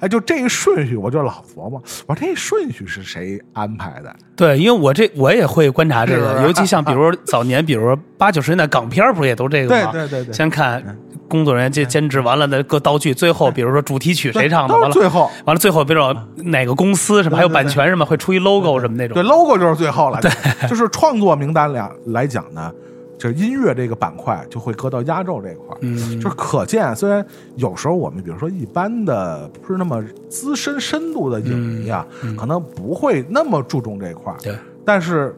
[0.00, 4.14] 哎，就这一顺序，我就老琢磨，我说这顺序是谁安排的？
[4.36, 9.92] 对，因为我这我也会观察这个， 尤其像比如 早年，比如八九十年代港片不是也都这个吗？
[9.92, 10.82] 对对对对先看
[11.28, 19.14] 工作人员兼兼职完了的各道具，最后比如说主题曲谁唱的，完了最后，完了最后比如说哪个公司什么，还有版权什么，会出一 logo 什么那种。
[19.14, 20.20] 对 logo 就是最后了。
[20.20, 20.30] 对，
[20.68, 22.72] 就是创作名单俩来讲呢，
[23.18, 25.78] 就是音乐这个板块就会搁到压轴这块儿。
[25.80, 27.24] 嗯，就是可见，虽然
[27.56, 32.06] 有时候我们比如说一般的不是那么资深深度的影迷啊，
[32.38, 34.54] 可能不会那么注重这块儿，对
[34.84, 35.34] 但是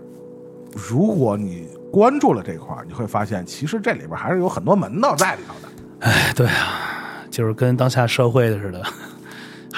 [0.89, 6.07] 如果你关注了这块儿，你会发现其实这里边还是有很多门道在里头的。
[6.07, 8.83] 哎，对啊，就是跟当下社会的似的，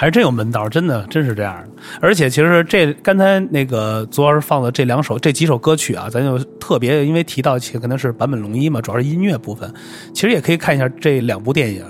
[0.02, 1.68] 还真有门道，真的真是这样的。
[2.00, 9.72] 而且其实这刚才那个左老师放的这两首这几首歌曲啊，咱就特别因为提到起可能是坂本龙一嘛，主要是音乐部分，
[10.12, 11.84] 其实也可以看一下这两部电影。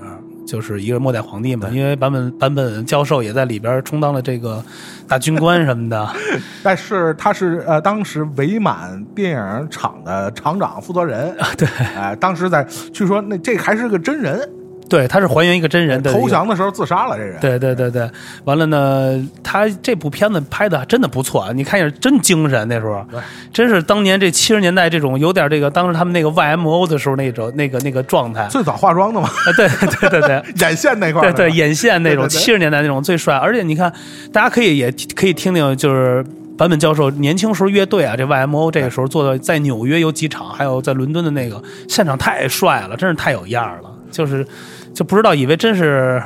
[0.45, 4.63] 就是一个末代皇帝嘛，因为坂本坂本教授也在里边充当了这个
[5.09, 6.07] 大军官什么的，
[6.63, 14.47] 但是他是呃当时伪满电影厂的厂长负责人， 对，哎、当时在据说那这还是个真人，
[14.89, 17.41] 对，他是还原一个真人的投降的时候自杀了，这人。
[17.41, 18.11] 对对对对，
[18.45, 21.51] 完了呢，他这部片子拍的真的不错啊！
[21.55, 23.21] 你看一下，真精神，那时候对，
[23.53, 30.43] 真是当年这七十年代这种有点这个，当时他们那个 YMO 的时候那种那个那个状态，最早化妆的嘛， 啊，对对对对。
[30.61, 31.33] 眼线那块儿。
[31.33, 33.93] 对对，眼线那种对对对七十年代那种最帅，而且你看，
[34.33, 36.25] 大家可以也可以听听，就是
[36.59, 44.47] 坂本教授年轻时候乐队啊，这 YMO 这个时候做的，在纽约有几场，还有在伦敦的那个现场太帅了，真是太有样儿了，就是
[44.95, 46.23] 就不知道以为真是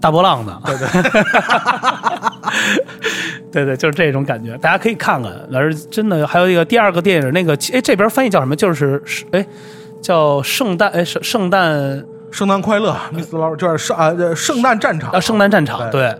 [0.00, 0.86] 大波浪呢，对对，
[3.50, 5.32] 对对，就是这种感觉，大家可以看看。
[5.50, 8.54] 老师真的还有一个第二个电影，那个哎这边翻译叫什么？
[8.54, 9.46] 就是是哎
[10.02, 15.10] 叫圣诞哎圣圣诞圣诞快乐，Miss 老就是圣啊呃圣诞战场。
[15.10, 16.02] 啊，圣诞战场，对。
[16.02, 16.14] 对，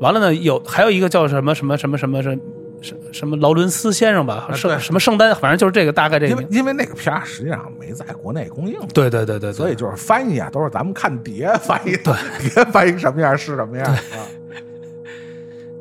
[0.00, 2.36] 完了呢，有还有一个叫什么什么什么什么什么
[2.84, 4.78] 什什么劳伦斯先生吧，圣对。
[4.78, 13.98] 什么圣诞，反正就是这个大概这个因为，因为那个片儿实际上没在国内公映，对对对对，对所以就是翻译啊，都是咱们看碟 翻译的，碟 翻译什么样是什么样啊。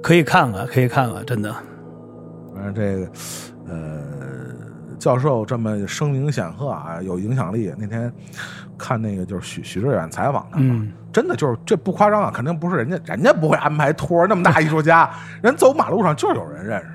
[0.01, 1.53] 可以看看，可以看看，真的，
[2.55, 3.11] 反正这个
[3.67, 4.01] 呃，
[4.97, 7.73] 教授这么声名显赫啊，有影响力。
[7.77, 8.11] 那天
[8.77, 10.91] 看那个就是许许志远采访他嘛，嗯。
[11.13, 15.07] 真的就是这不夸张啊，肯定不是人家，人家不会安排托儿那么大艺术家，
[15.43, 16.87] 人走马路上就有人认识。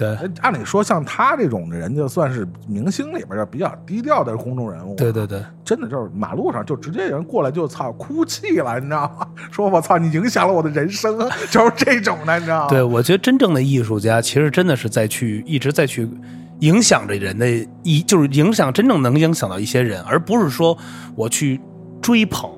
[0.00, 9.26] 对呃按理说，像他这种的人，就算是明星里边儿比较低调的公众人物，对对对，真的就是马路上就直接有人过来就操哭泣了，你知道吗？
[9.52, 11.18] 说我操，你影响了我的人生，
[11.50, 12.68] 就是这种的，你知道吗？
[12.68, 16.08] 对我觉得真正的艺术家其实真的是在去一直在去
[16.60, 17.46] 影响着人的
[17.82, 20.76] 一，就是影响真正能影响到一些人，而不是说
[21.14, 21.60] 我去
[22.00, 22.50] 追捧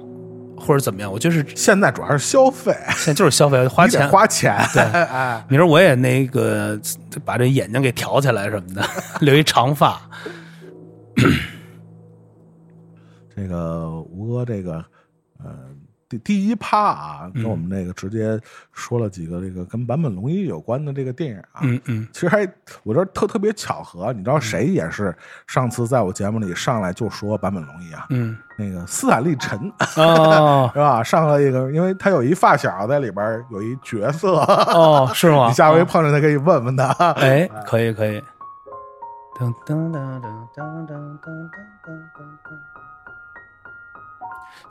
[0.63, 1.13] 或者怎么样。
[1.13, 6.79] 我就是现在主要是消费， 现在就是消费花钱花钱，对 哎，明儿我也那个
[7.25, 8.83] 把这眼睛给挑起来什么的，
[9.21, 10.01] 留一长发。
[13.35, 14.85] 这个吴哥这个
[15.43, 15.51] 呃
[16.13, 18.39] 第第一趴啊，跟我们那个直接
[18.73, 22.47] 说了几个这个跟坂本龙一有关的这个电影啊，嗯嗯其实还
[22.83, 25.15] 我觉得特特别巧合，你知道谁也是
[25.47, 29.59] 上次在我节目里上来就说坂本龙一啊，嗯，那个斯坦利陈
[29.97, 31.03] 哦 是吧？
[31.03, 35.49] 上了一个，因为他有一发小在里边有一角色，哦，是吗？
[35.49, 36.89] 你下回碰着他可以问问他。
[37.13, 38.23] 哎， 可以可以。
[39.35, 41.49] 噔噔噔噔噔噔噔噔
[41.83, 42.72] 噔噔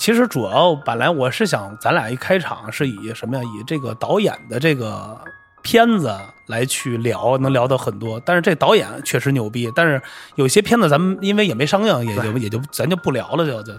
[0.02, 3.44] 其实主要本来我是想，咱俩一开场是以什么呀？
[3.44, 5.16] 以这个导演的这个
[5.62, 6.12] 片子
[6.48, 8.20] 来去聊，能聊到很多。
[8.26, 10.02] 但是这导演确实牛逼，但是
[10.34, 13.74] 有些片子咱们因为也没上映，也就也就咱就不聊了，就就。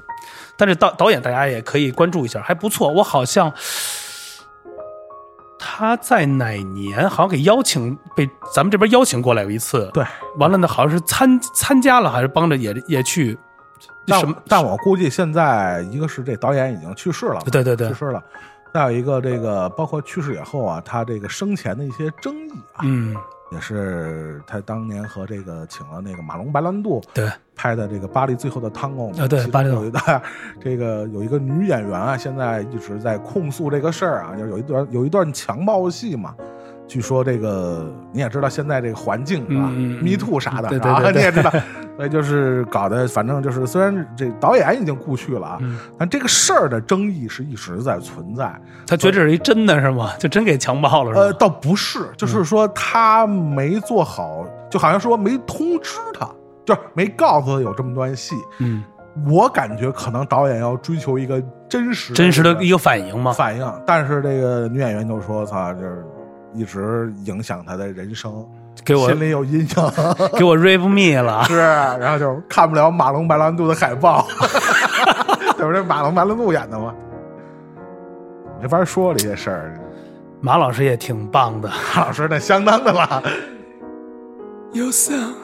[0.57, 2.89] 但是导导演大家也可以关注一下，还不错。
[2.89, 3.53] 我好像
[5.59, 10.05] 他在哪年好像给邀请被咱们这边邀请过来有一次，对，
[10.39, 13.37] 完了呢好像是参参加了，还是帮着也也去
[14.07, 14.35] 但？
[14.49, 18.23] 但我估计现在一个是这导演已经去世了，对对对去世了。
[18.73, 23.15] 再有一个，这个包括去世以后啊，他这个生前的一些争议啊，嗯，
[23.51, 30.23] 也是他当年和这个请了那个马龙白兰度对，拍的这个《巴黎最后的探戈》啊对巴黎有一段，
[30.59, 36.35] 这个有一个女演员啊，现在一直在控诉这个事儿啊，就有一段有一段强暴戏嘛。
[36.93, 41.51] 据说这个你也知道，现在这个环境是吧嗯嗯嗯？Me Too 啥的，对是吧对对对 你也知道，
[41.97, 48.55] 所以就是搞得，反正就是虽然这导演已经故去了啊，嗯但这个事儿的争议是一直在存在。
[48.87, 50.11] 他觉得这是一真的是吗？
[50.19, 56.29] 就真给强暴了是呃，倒不是，嗯就是说他没做好，就好像说没通知他，
[56.67, 58.35] 就是没告诉他有这么段戏。
[58.59, 58.85] 嗯，
[59.27, 63.33] 我感觉可能导演要追求一个真实真实的一个反应吗？
[63.33, 66.05] 反应，但是这个女演员就说：“操，就是
[66.55, 68.47] 一直影响他的人生，
[68.85, 69.69] 给我心里有阴影。
[70.39, 74.27] ”给我 rave me 了， 是，然后就看不了马龙白兰度的海报，
[75.57, 76.95] 这不是马龙白兰度演的吗？
[78.61, 79.81] 没法说这些事儿，
[80.41, 81.69] 马老师也挺棒的。
[81.97, 83.23] 马老师那相当的了。
[84.73, 85.35] Your son,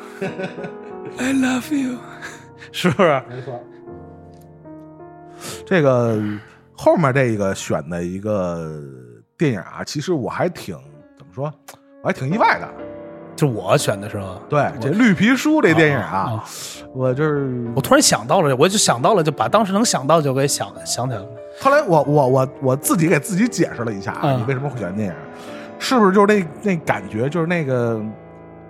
[1.18, 1.99] I love you，
[2.71, 3.23] 是不是？
[3.29, 3.61] 没错。
[5.66, 6.18] 这个
[6.77, 8.81] 后面这个选的一个
[9.37, 10.77] 电影啊，其实我还挺
[11.38, 11.53] 说，
[12.03, 12.68] 我还挺意外的。
[13.37, 14.37] 就我选的是吧？
[14.48, 16.44] 对，这绿皮书这电影啊，啊
[16.92, 21.27] 我就是我突然想到了，我就想到了，就把当时能想到就给想想起来了。
[21.61, 25.14] 后来我我我我自己给自己解释了一下啊，嗯你为什么会选电影，
[25.78, 28.03] 是不是就是那那感觉，就是那个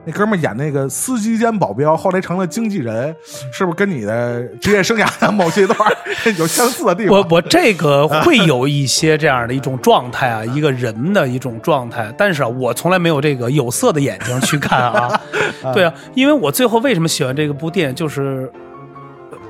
[0.09, 3.15] 那哥们儿演那个司机兼保镖，后来成了经纪人，
[3.53, 5.79] 是不是跟你的职业生涯的某些段
[6.39, 7.19] 有相似的地方？
[7.19, 15.21] 我我这个会有一些这样的一种状态啊，一个人的一种状态，但是啊，我从来没有这个有色的眼睛去看啊。
[15.75, 18.51] 对啊，因为我最后为什么喜欢这个部电影，就是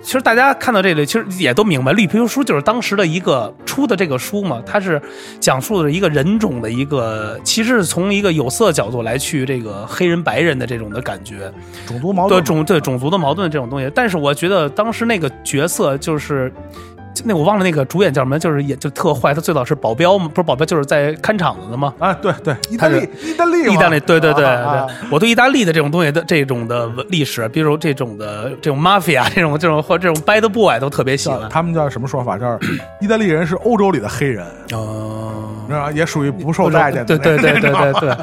[0.09, 4.99] 其实大家看到这里，其实也都明白，《绿皮书》就是当时的一个出的这个书嘛，它是
[5.39, 11.53] 讲述的一个人种的一个，其实是从一个有色角度来去这个黑人白人的这种的感觉，
[11.87, 13.93] 种族矛对盾，种对种族的矛盾这种东西。
[13.95, 16.51] 但是我觉得当时那个角色就是。
[17.25, 19.33] 那我忘了那个主演叫什么，就是也就特坏。
[19.35, 21.93] 他最早是保镖嘛，不是保镖，就是在看场子的嘛。
[21.99, 31.49] 啊，对对，意大利，意大利，意大利，对对对啊啊对，我对意大利的这种东西的这种的历史，比如这种的这种 mafia 这种这种或这种 bad boy 都特别喜欢。
[31.49, 32.37] 他们叫什么说法？
[32.39, 32.59] 叫
[33.01, 35.93] 意大利人是欧洲里的黑人，哦，你知道吗？
[35.93, 37.19] 也属于不受待见的对。
[37.19, 38.17] 对对对对对，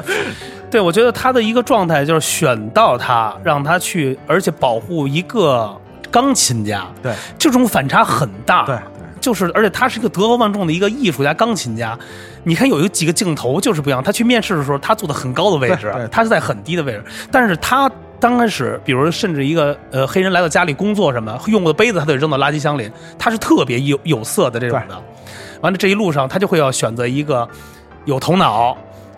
[0.70, 5.74] 对我觉得他的一个状态就是选到他，让他去，而且保护一个
[6.10, 8.64] 钢琴家，对这种反差很大。
[8.64, 8.78] 对
[9.20, 11.98] 就是，而且他是一个德高望重的一个艺术家、钢琴家。
[12.44, 17.90] 你看有一几个镜头就是不一样，他去面试的时候，他坐的很高的位置对对，他是在很低的位置，但是他。
[18.18, 24.98] 刚开始，比如甚至一个呃黑人来到家里工作什么，用过的杯子他得扔到垃圾箱里，他是特别有有色的这种的。
[25.60, 27.46] 完了这一路上，他就会要选择一个
[28.06, 28.74] 有头脑，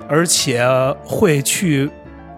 [0.08, 0.66] 而且
[1.04, 1.88] 会去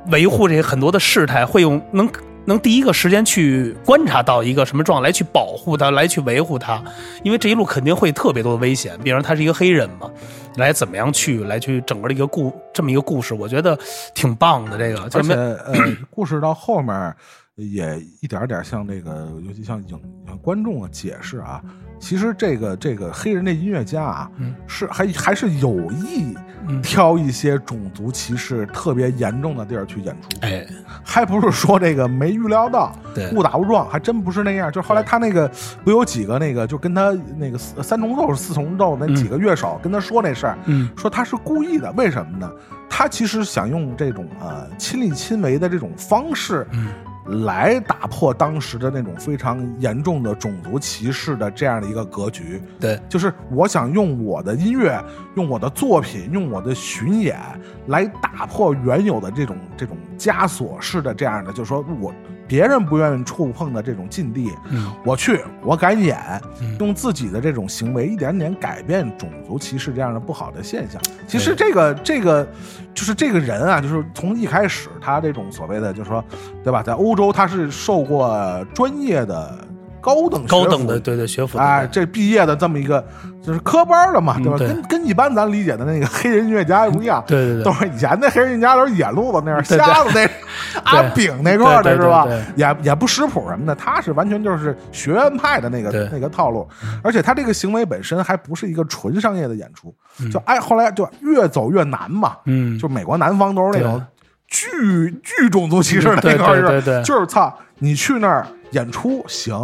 [0.08, 2.06] 维护这些很多的事态，会用能
[2.50, 6.82] 能第一个时间去观察到一个什么状态，来去保护他，来去维护他，
[7.22, 8.98] 因为这一路肯定会特别多的危险。
[9.02, 10.10] 比如他是一个黑人嘛，
[10.56, 13.78] 来怎么样去来去整个的一个故这么一个故事，我觉得
[14.14, 14.76] 挺棒的。
[14.76, 15.74] 这个就而且呃，
[16.10, 17.14] 故事到后面
[17.54, 21.62] 也一点点向这个，尤其像影向观众啊解释啊，
[22.00, 24.54] 其实这个这个黑人的音乐家啊，嗯。
[24.66, 26.34] 是还还是有意
[26.66, 30.66] 嗯挑一些种族歧视特别严重的地儿去演出，哎，
[31.04, 33.30] 还不是说这个没预料到，对。
[33.32, 34.72] 误打误撞，还真不是那样。
[34.72, 35.50] 就是后来他那个
[35.84, 40.88] 不有几个那个，就跟他那个四三重奏、四重奏那几个乐手跟他说那事儿，嗯。
[40.96, 42.50] 说他是故意的，为什么呢？
[42.88, 46.88] 他其实想用这种呃亲力亲为的这种方式，嗯
[47.26, 52.60] 来打破当时的那种非常严重的种族歧视的这样的一个格局。
[52.78, 55.02] 对，就是我想用我的音乐、
[55.36, 57.38] 用我的作品、用我的巡演
[57.86, 62.12] 来打破原有的这种这种枷锁式的这样的，就是说我
[62.50, 66.18] 别人不愿意触碰的这种禁地，嗯我去，我敢演
[66.60, 71.00] 嗯，用自己的这种行为一点点改变种族歧视这样的不好的现象。
[71.28, 72.44] 其实这个这个
[72.92, 76.24] 就是这个人啊，就是从一开始他这种所谓的，就是说，
[76.64, 76.82] 对吧？
[76.82, 79.56] 在欧洲他是受过专业的
[80.00, 83.04] 高等高等的对对学府哎，这毕业的这么一个
[83.42, 84.56] 就是科班的嘛，对吧？
[84.56, 84.68] 嗯对。
[84.68, 87.64] 跟跟一般咱理解的那个黑人音乐家不一样，对对对。
[87.64, 90.28] 都是以前那黑人音乐家都是野路子那样，瞎子那
[90.84, 92.26] 阿炳那块的是吧？
[92.56, 96.68] 也也不识谱什么的，他是完全就是学院派的那个那个套路，
[97.02, 99.94] 而且他这个行为本身还不是一个纯商业的演出，
[100.30, 102.78] 就哎后来就越走越难嘛，嗯。
[102.78, 104.02] 就美国南方都是那种
[104.46, 107.02] 巨巨种族歧视的那块儿对对。
[107.02, 109.56] 就是操，你去那儿演出行，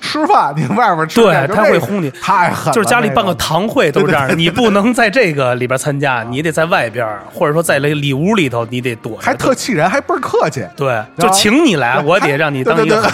[0.00, 2.10] 吃饭你外边吃，对，他会轰你。
[2.10, 9.16] 太狠了，就是家里办个堂会都是这样的，你不能在这个里边参加，你得在外边，或者说在那里屋里头，你得躲。
[9.18, 10.66] 还特气人，还倍儿客气。
[10.76, 13.10] 对，就请你来，我得让你当 一个，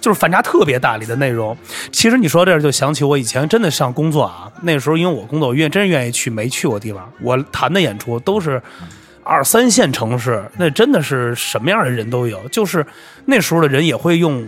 [0.00, 1.56] 就是反差特别大里的内容。
[1.92, 8.60] 其实你说这儿就想起我以前真的上工作啊，那时候因为我工作，我愿真愿意去没去过地方，我谈的演出都是
[9.22, 12.84] 二三线城市，那真的是什么样的人都有，就是
[13.26, 14.44] 那时候的人也会用。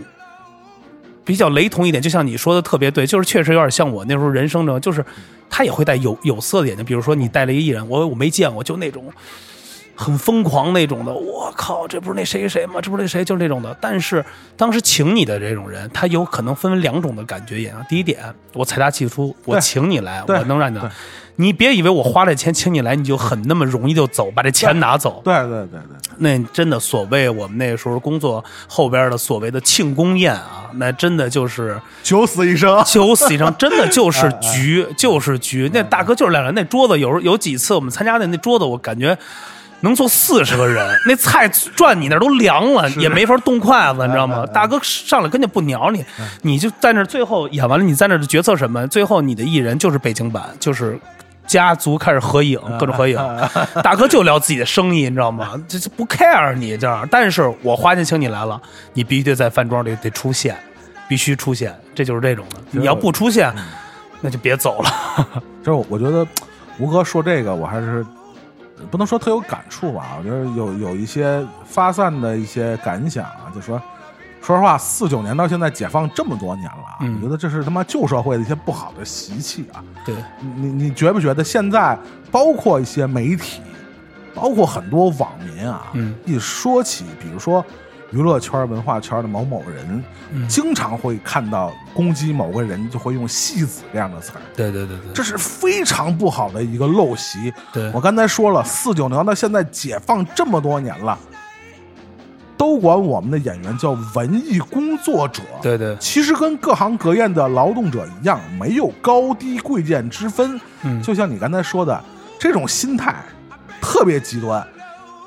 [1.27, 5.05] 比较雷同一点，就像你说的特别对，就是确实有点像我那时候人生中，就是
[5.49, 9.11] 他也会戴有有色的眼镜，比如说你带了一个艺人，我我没见过，就那种
[9.93, 12.75] 很疯狂那种的，我靠，这不是那谁谁吗？
[12.81, 13.77] 这不是那谁，就是那种的。
[13.81, 14.23] 但是
[14.55, 17.85] 当时请你的这种人，他有可能分为两种的感觉演啊。
[17.89, 18.19] 第一点，
[18.53, 20.79] 我财大气粗，我请你来，我能让你。
[21.39, 25.21] 你别以为我花这钱请你来，你就很那么容易就走，把这钱拿走。
[25.23, 25.79] 对对对对，
[26.17, 32.83] 那真的所谓我们那时候工作后边的所谓的庆功宴啊，那真的就是九死一生。
[32.85, 35.69] 九死一生， 真的就是哎局，就是局。
[35.71, 39.15] 那大哥就是两人，那桌子有时候有几次我们参加的那桌子，我感觉
[39.81, 44.43] 能坐四十个人， 那菜转你那儿都凉了，也没法动筷子，你知道吗？
[44.47, 46.03] 大哥上来根本不鸟你，
[46.41, 48.87] 你就在那儿最后演完了，你在那儿决策什么？
[48.87, 50.99] 最后你的艺人就是北京版，就是。
[51.47, 53.17] 家族开始合影，各种合影，
[53.81, 55.53] 大哥就聊自己的生意，你知道吗？
[55.67, 58.61] 这这不 care 你这样，但是我花钱请你来了，
[58.93, 60.55] 你必须得在饭庄里得出现，
[61.07, 62.57] 必须出现，这就是这种的。
[62.71, 63.51] 你要不出现，
[64.21, 64.89] 那就别走了。
[65.63, 66.27] 就是我觉得
[66.77, 68.05] 吴哥说这个，我还是
[68.91, 70.17] 不能说特有感触吧。
[70.19, 73.81] 我觉得有有一些发散的一些感想啊，就说。
[74.41, 77.17] 说实话，四九年到现在解放这么多年了啊，嗯。
[77.17, 79.83] 我觉得这是他妈旧社会的一些不好的习气啊。
[80.05, 80.15] 对，
[80.55, 81.97] 你你觉不觉得现在
[82.31, 83.61] 包括一些媒体，
[84.33, 86.15] 包括很多网民啊，嗯。
[86.25, 87.65] 一说起比如说
[88.11, 90.47] 娱乐圈、文化圈的某某人，嗯。
[90.47, 97.53] 经常会看到攻击某个人就会用“戏子”这样的词儿，对对对对，这是非常不好的一个陋习。
[97.73, 97.91] 对。
[97.91, 101.19] 我刚才说了，四九年到现在解放这么多年了，
[102.57, 105.43] 都管我们的演员叫文艺工作者。
[105.61, 110.59] 对对，其实跟各行各业的劳动者一样，没有高低贵贱之分。
[110.83, 112.03] 嗯就像你刚才说的，
[112.39, 113.15] 这种心态
[113.81, 114.65] 特别极端，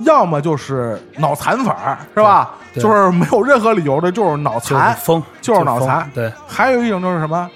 [0.00, 2.50] 要么就是脑残粉儿，是吧？
[2.74, 6.08] 就是没有任何理由的，就是脑就是残，疯，就是脑残。
[6.14, 7.50] 对，还有一种就是什么？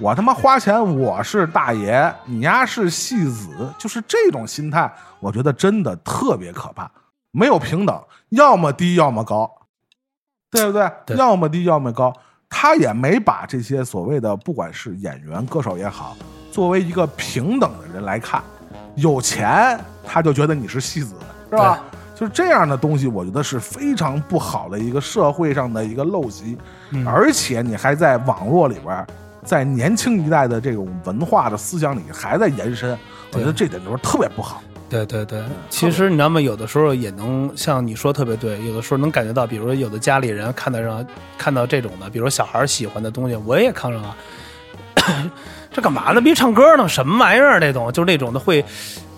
[0.00, 3.48] 我他妈花钱，我是大爷，你丫是戏子，
[3.78, 6.90] 就是这种心态，我觉得真的特别可怕。
[7.30, 8.00] 没有平等，
[8.34, 9.50] 要么低，要么高，
[10.50, 10.90] 对不对？
[11.06, 12.12] 对要么低，要么高。
[12.48, 16.16] 他也没把这些所谓的不管是演员、歌手也好，
[16.52, 18.42] 作为一个平等的人来看。
[18.96, 21.16] 有钱他就觉得你是戏子，
[21.50, 21.80] 是吧？
[22.14, 26.56] 就是这样的东西，我觉得是非常不好的一个社会上的一个陋习，
[26.90, 29.04] 嗯而且你还在网络里边，
[29.42, 32.96] 在年轻一代的这种文化的思想里还在延伸，
[33.32, 34.62] 我觉得这点就是特别不好。
[34.94, 36.40] 对对对，其实你知道吗？
[36.40, 41.04] 有的时候也能像你说特别对，有的时候能感觉到，比如说有的家里人看到上
[41.36, 44.16] 看到这种的，比如小孩喜欢的东西，我也看上了。
[45.72, 46.20] 这干嘛呢？
[46.20, 46.88] 别唱歌呢？
[46.88, 47.58] 什么玩意儿？
[47.58, 48.64] 这种就是那种的会，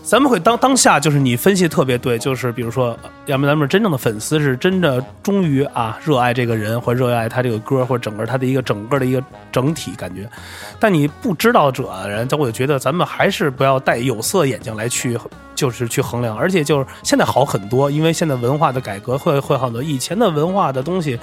[0.07, 2.97] 咱们会当当下就是你分析特别对，就是比如说，
[3.27, 10.31] 要么咱们真正的粉丝是真的忠于啊热爱这个人，或热爱他这个歌，或者整个他的一个整个的一个整体感觉。
[10.79, 15.19] 但你不知道者的人，我就觉得咱们还是不要戴有色眼镜来去，
[15.57, 16.39] 就是去衡量。
[16.39, 21.19] 而且就是现在好很多，因为现在文化的改革会会好很多，以前的文化的东西，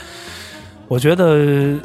[0.89, 1.79] 我觉得。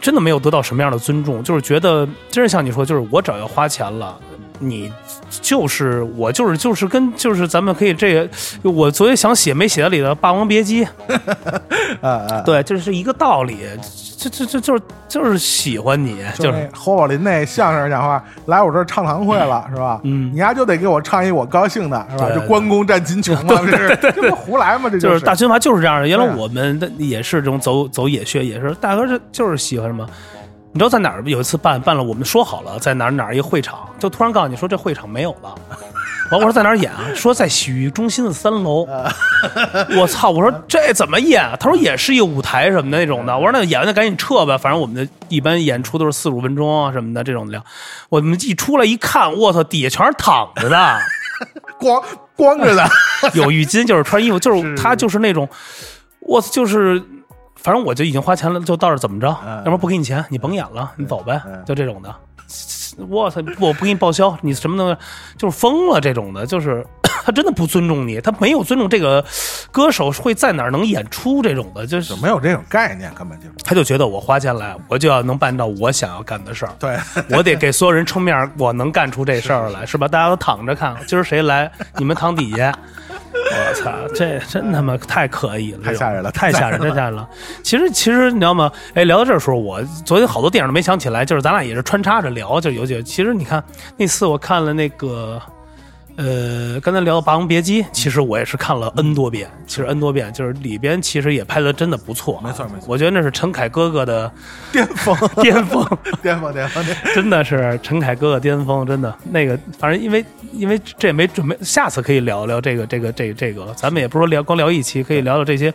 [0.00, 4.18] 真的没有得到什么样的尊重，就是觉得真是像你说，就是我只要花钱了，
[4.60, 4.92] 你
[5.40, 10.84] 就是我就是就是跟就是咱们可以这个，我昨天想写没写在里的《霸王别姬》，
[12.00, 12.42] 啊啊！
[12.44, 13.58] 对，就是一个道理，
[14.18, 20.00] 这这这就是就是喜欢你，就是那侯宝林那相声讲话，来我这儿唱堂会了，是吧？
[20.04, 22.26] 嗯你丫就得给我唱一我高兴的，是吧？
[22.28, 24.90] 对就关公战秦琼嘛，这是这不胡来嘛？
[24.90, 26.06] 这就是是大军阀就是这样的。
[26.06, 30.06] 原来我们的也是这种走走野穴，也是大哥这就是喜欢什么。
[30.72, 31.22] 你知道在哪儿？
[31.24, 35.54] 有一次办办了，我们说好了在哪儿哪儿一个会场，就突然告诉你说这会场没有了。
[36.30, 37.06] 完我说在哪儿演啊？
[37.12, 38.86] 说在洗浴中心的三楼。
[39.96, 40.30] 我操！
[40.30, 41.56] 我说这怎么演啊？
[41.58, 43.36] 他说也是一个舞台什么的那种的。
[43.36, 47.64] 我说那演完就赶紧撤吧，反正我们的一般演出都是四十五分钟啊什么的这种的量。
[48.08, 50.98] 我们一出来一看，我操，底下全是躺着的。
[51.80, 52.00] 光
[52.36, 52.88] 光着的，
[53.34, 55.48] 有浴巾，就是穿衣服，就是是他就是那种，
[56.20, 57.02] 我就是，
[57.62, 59.28] 反正我就已经花钱了，就到这儿怎么着？
[59.44, 62.14] 嗯要不然不给你钱，你甭演了，你走呗嗯，就这种的。
[63.08, 63.40] 我操！
[63.60, 64.96] 我不给你报销，你什么东西
[65.38, 66.84] 就是疯了这种的，就是
[67.24, 69.24] 他真的不尊重你，他没有尊重这个
[69.70, 76.72] 歌手会在哪儿能演出这种的，就是没有这种概念，根本就他就觉得我花钱来，我就要能办到我想要干的事儿。
[76.78, 76.98] 对。
[77.30, 80.08] 我得给所有人撑面儿，我能干出这事儿来，是吧？
[80.08, 82.76] 大家都躺着看，今儿谁来，你们躺底下。
[83.52, 87.28] 我操，这真他妈太可以了，太吓人了太吓人，太吓人了。
[87.62, 88.70] 其实，其实你知道吗？
[88.94, 93.02] 哎，聊到这儿的时候，我昨天好多电影都没想起来，就是咱俩也是穿插着聊，就有几个。
[93.02, 93.62] 其实你看
[93.96, 95.40] 那次我看了那个。
[96.22, 102.84] 呃，刚才聊到《霸王别姬》，其实我也是看了 N 多遍，其实 N 多遍，就是里边其实也拍的真的不错啊，没错没错。
[102.88, 104.30] 我觉得那是陈凯哥哥的
[104.70, 105.82] 巅峰， 巅峰，
[106.20, 107.14] 巅峰，巅峰，巅峰。
[107.14, 109.16] 真的是陈凯哥哥巅峰，真的。
[109.30, 115.72] 那个，反正因为因为这也没准备，下次可以聊聊这个这个这个、这个，咱们也不是说聊光聊一期，可以聊聊这些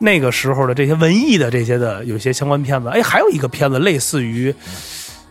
[0.00, 2.90] 那个时候的这些文艺的这些的有些相关片子。
[2.90, 4.54] 哎，还有一个片子类似于，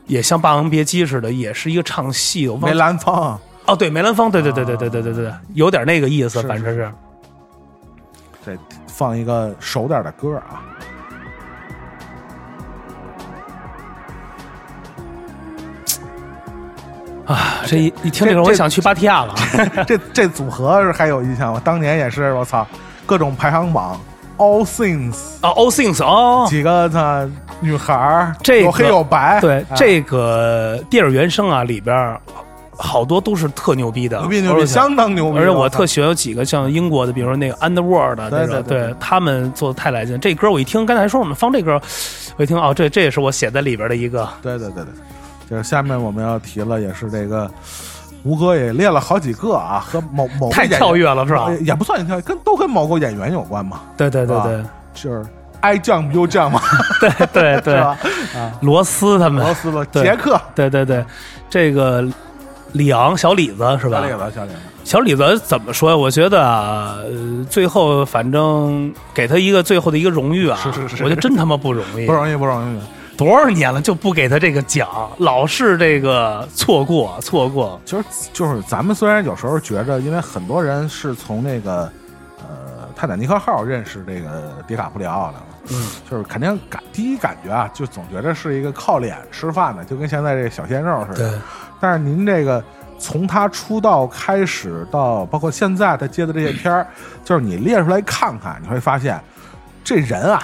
[0.08, 6.90] 也像《霸王别姬》似的，也是一个唱戏，的梅兰芳，哦，对，梅兰芳，对对对对对对对对，有点那个意思，反正是。
[8.46, 8.56] 再
[8.86, 10.62] 放一个熟点的歌啊。
[17.26, 19.34] 啊，这一一听这个，我也想去芭提雅了。
[19.88, 21.60] 这这组合是还有印象吗？
[21.66, 22.68] 当年也是我操，
[23.08, 24.00] 各种排行榜
[24.38, 27.28] ，All Things，哦，All Things，哦，几个他
[27.62, 32.22] 女孩儿，这个有黑有白，对，哎这个电影原声啊，里边儿
[32.78, 35.38] 好多都是特牛逼的，牛逼牛逼，相当牛逼。
[35.38, 38.96] 而且我特喜欢有几个像英国的，比如说那个 Underworld 的那个，对对对。
[39.00, 40.20] 他们做的太来劲。
[40.20, 41.82] 这歌我一听，刚才说我们放这歌，
[42.38, 44.94] 我一听哦，这这也是我写在里边的一个，对对对对，
[45.50, 47.50] 就是下面我们要提了，也是这个
[48.24, 51.46] 吴哥也列了好几个啊，和某某个太跳跃了，是吧？
[51.46, 51.58] 呃？
[51.60, 54.64] 也不算跳跃，跟都跟某个演员有关嘛，对对对对。
[54.94, 55.26] 就是
[55.60, 56.62] 爱酱不就酱嘛，
[57.02, 57.98] 对对对， 啊，
[58.62, 59.44] 罗斯他们。
[59.44, 61.04] 罗，斯吧，杰克，对对对，
[61.50, 62.08] 这个
[62.76, 64.02] 李昂小李子是吧？
[64.02, 65.96] 小李子，小李子，小李子怎么说呀？
[65.96, 72.80] 我觉得啊，呃最后反正给他一个最后的一个荣誉啊，是是是我觉得真他妈不容易，不容易，不容易。
[73.18, 77.80] 多少年了就不给他这个奖，老是这个错过错过。
[77.86, 78.04] 其实
[78.34, 81.90] 就是，咱们虽然有时候觉着，因为很多人是从那个
[82.40, 85.36] 呃泰坦尼克号认识这个迪卡普里奥的，
[85.72, 91.32] 嗯，就是肯定感第一感觉啊，就总觉得是一个靠脸吃饭的，就跟现在这个小鲜肉似的。
[91.32, 91.40] 对，
[91.80, 92.64] 但是您这个
[92.98, 96.88] 从他出道开始到包括现在他接的这些片儿，
[97.24, 99.20] 就是你列出来看看，你会发现
[99.84, 100.42] 这人啊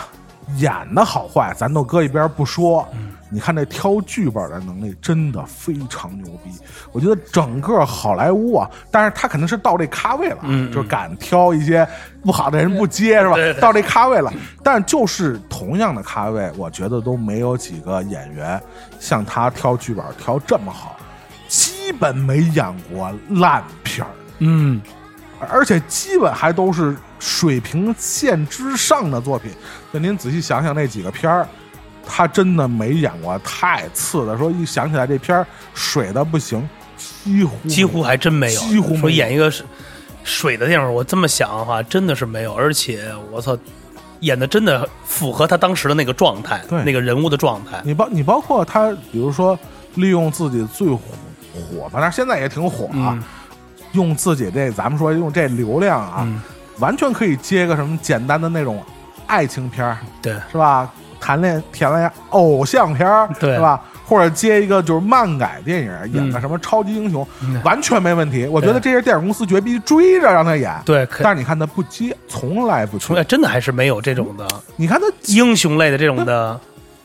[0.58, 2.86] 演的好坏咱都搁一边不说，
[3.30, 6.52] 你看这挑剧本的能力真的非常牛逼。
[6.92, 11.88] 我觉得整个好莱坞啊，但是他肯定是到这咖位了，嗯嗯就是敢挑一些
[12.22, 13.36] 不好的人不接是吧？
[13.36, 18.62] 对对到这咖位了，但就是同样的咖位，我觉得都没有几个演员
[19.00, 20.98] 像他挑剧本挑这么好。
[21.92, 24.82] 基本没演过烂片儿，嗯，
[25.50, 29.52] 而且基本还都是水平线之上的作品。
[29.92, 31.46] 那您仔细想想那几个片儿，
[32.08, 34.38] 他真的没演过太次的。
[34.38, 36.68] 说一想起来这片儿水的不行，
[36.98, 38.62] 几乎几乎还真没有。
[38.62, 39.66] 几乎没有说演一个是
[40.24, 42.54] 水的电影，我这么想的话，真的是没有。
[42.54, 43.58] 而且我操，
[44.22, 47.82] 演的真的符合他当时的那个状态，对那个人物的状态。
[47.84, 49.60] 你包你包括他，比如说
[49.96, 50.88] 利用自己最
[51.54, 53.24] 火火，反正现在也挺火啊，嗯
[53.94, 56.42] 用自己这咱们说用这流量啊，嗯，
[56.80, 58.82] 完全可以接个什么简单的那种
[59.28, 60.90] 爱情片儿，对，是吧？
[61.20, 63.82] 谈恋谈恋爱偶像片儿，对是吧？
[64.06, 68.48] 或者接一个就是漫改电影，演个嗯什么超级英雄，嗯完全没问题。
[68.48, 73.06] 我觉得这些电影公司绝逼追着让他演，对，可但是你看他不接，从来不接。
[73.06, 74.48] 从来真的还是没有这种的
[74.78, 76.60] 你看他英雄类的这种的，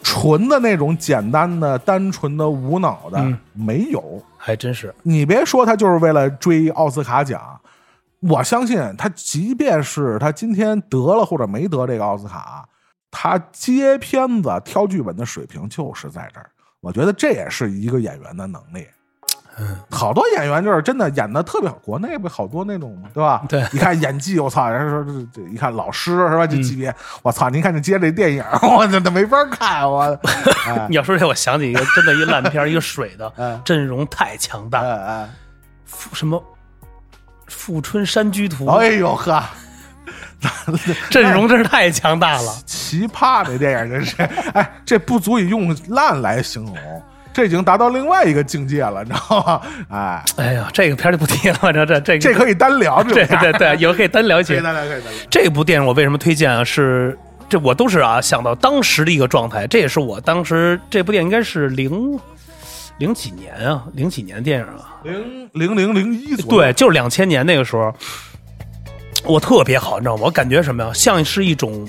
[0.08, 4.22] 纯的那种简单的、单纯的、无脑的、嗯没有。
[4.36, 4.94] 还真是。
[5.02, 7.60] 你别说他就是为了追奥斯卡奖，
[8.20, 12.64] 我相信他，即便是他今天得了或者没得这个奥斯卡，
[13.10, 16.48] 他接片子、挑剧本的水平就是在这儿。
[16.80, 18.86] 我觉得这也是一个演员的能力。
[19.58, 23.42] 嗯，好多演员就是真的演的特别好，国内不好多那种嘛，对吧？
[23.48, 23.62] 对。
[23.72, 26.46] 一看演技，我操，人家说这这一看老师是吧？
[26.46, 30.02] 这嗯级别，我操，您看这接这电影， 我这这没法看，我，
[30.68, 30.86] 哎。
[30.90, 35.30] 你要说这，我想起一个真的一烂片，一个水的哎 阵容太强大，哎哎，
[35.86, 36.42] 富什么
[37.46, 39.42] 富春山居图，哎呦呵，
[41.08, 42.52] 阵容真是太强大了。
[42.66, 46.76] 奇葩这电影真是，哎，这不足以用烂来形容，
[47.36, 49.60] 这已经达到另外一个境界了，你知道吗？
[49.90, 54.62] 哎，哎呀，这个片儿就不提了，这这这这可以单聊，这对对对，以后可以单聊起可以。
[54.62, 55.22] 单聊，可以单聊。
[55.28, 56.64] 这部电影我为什么推荐啊？
[56.64, 57.14] 是
[57.46, 62.18] 这我都是啊想到当时的一个状态，这也是我当时这部电影应该是零
[62.96, 67.94] 零几年啊，零几年电影啊，零零零零一左右，对，就是两千年那个时候，
[69.26, 70.22] 我特别好，你知道吗？
[70.24, 70.90] 我感觉什么呀？
[70.94, 71.86] 像是一种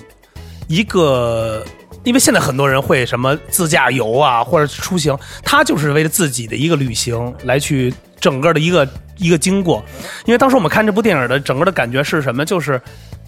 [0.67, 1.63] 一个。
[2.07, 8.87] 因为现在很多人会什么自驾游啊，或者出行，他就是为了自己的一个旅行来去整个的一个
[9.17, 9.83] 一个经过。
[10.23, 12.45] 因为当时我们看这部电影的整个的感觉是什么？
[12.45, 12.81] 就是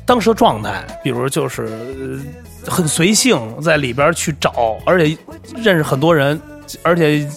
[0.06, 2.18] 当时的状态，比如就是
[2.66, 5.18] 很随性，在里边去找，而且
[5.58, 6.40] 认识很多人，
[6.82, 7.28] 而且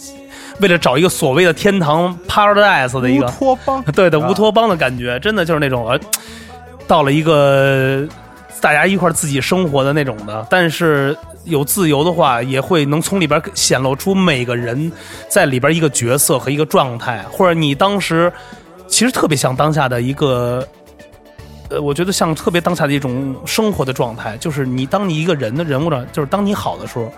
[0.61, 5.99] 为了找一个所谓的天堂 paradise 的一个乌托邦，对的乌托邦的感觉，真的就是那种呃，
[6.87, 8.07] 到了一个
[8.63, 14.91] 大家一块儿自己生活的那种的，但是有自由的话，也会能从里边显露出每个人
[15.29, 18.33] 在里边一个角色和一个状态，或者你当时
[18.87, 20.67] 其实特别像当下的一个。
[21.71, 27.11] 呃，我觉得像特别当下的一种生活的状态，就是你当你一个人的人物上，就是当你好的时候，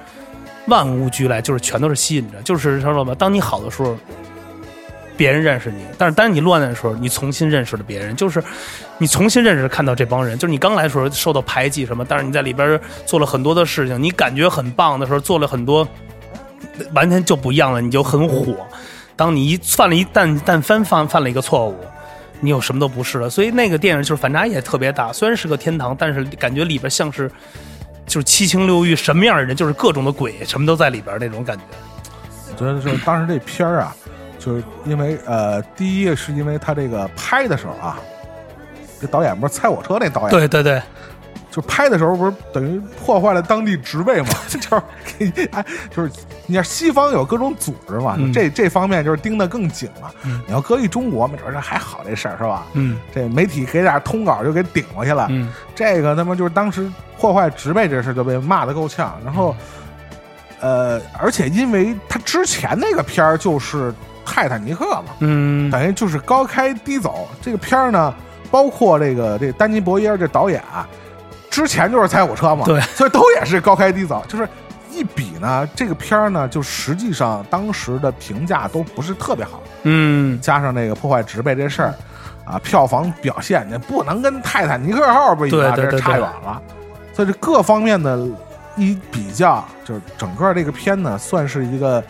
[0.69, 3.13] 万物俱来，就是全都是吸引着，就是知道吧？
[3.17, 3.99] 当你好的时候，
[5.17, 8.41] 别人认识你，但是当你乱的时候，你重新认识了别人，就是
[8.99, 15.87] 你重新认识看到这帮人，就是你刚来的时候受到排挤什么，但是你在里边做了很多的事情，你感觉很棒的时候，做了很多
[16.93, 18.57] 完全就不一样了，你就很火。
[19.17, 21.77] 当你一犯了一但但凡犯犯了一个错误，
[22.41, 23.29] 你有什么都不是了。
[23.29, 27.31] 所以那个电影就是反差也特别大，虽然是个天堂，但是感觉里边像是
[28.07, 31.65] 就是七情六欲，什么样的人就是各种的鬼，什么都在里边那种感觉。
[32.51, 33.97] 我觉得就是当时这片儿啊，
[34.39, 37.99] 就是因为呃，第一是因为他这个拍的时候啊，
[39.05, 40.81] 这导演不是猜火车那导演，对对对，
[41.51, 44.83] 就拍的时候不是等于破坏了当地植被嘛， 就是
[45.19, 46.11] 给哎，就是
[46.47, 48.33] 你看西方有各种组织嘛，嗯。
[48.33, 50.11] 这这方面就是盯得更紧嘛。
[50.25, 50.41] 嗯。
[50.47, 52.67] 你要搁一中国，没准儿这还好这事儿是吧？
[52.73, 52.99] 嗯。
[53.15, 55.53] 这媒体给点通稿就给顶过去了，嗯。
[55.75, 59.55] 这个他妈就是当时破坏植被这事就被骂得够呛，然后，
[60.61, 63.95] 呃，而且因为他之前那个片儿就是
[64.27, 67.29] 泰坦尼克嘛，嗯，等于就是高开低走。
[67.41, 68.15] 这个片儿呢，
[68.55, 70.87] 包括这个这丹尼博耶这导演啊，
[71.51, 74.49] 之前就是猜火车嘛，对所以都也是高开低走，就是。
[74.97, 81.95] 一比呢，这个片儿呢，就实际上当时的评价都不是特别好，嗯，加上那个破坏植被这事儿，
[82.45, 86.63] 啊，票房表现那不能跟泰坦尼克号不一样，这差远了。
[87.13, 88.25] 所以这各方面的
[88.77, 92.03] 一比较，就是整个这个片呢，算是一个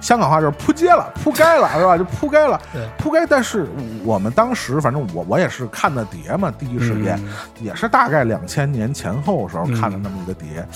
[0.00, 1.96] 香港话就是扑街了，扑街了是吧？
[1.96, 3.26] 就扑街了 对，扑街。
[3.28, 3.66] 但是
[4.04, 7.28] 我们当时，反正我我也是看的碟嘛，第一时间、嗯
[7.60, 10.66] 也是大概两千年前后的时候嗯看的那么一个碟，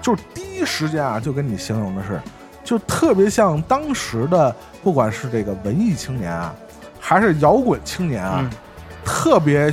[0.00, 2.20] 就是第一时间啊，就跟你形容的是，
[2.62, 6.54] 就特别像当时的，不管是这个文艺青年啊，
[7.00, 8.50] 还是摇滚青年啊，嗯
[9.04, 9.70] 特别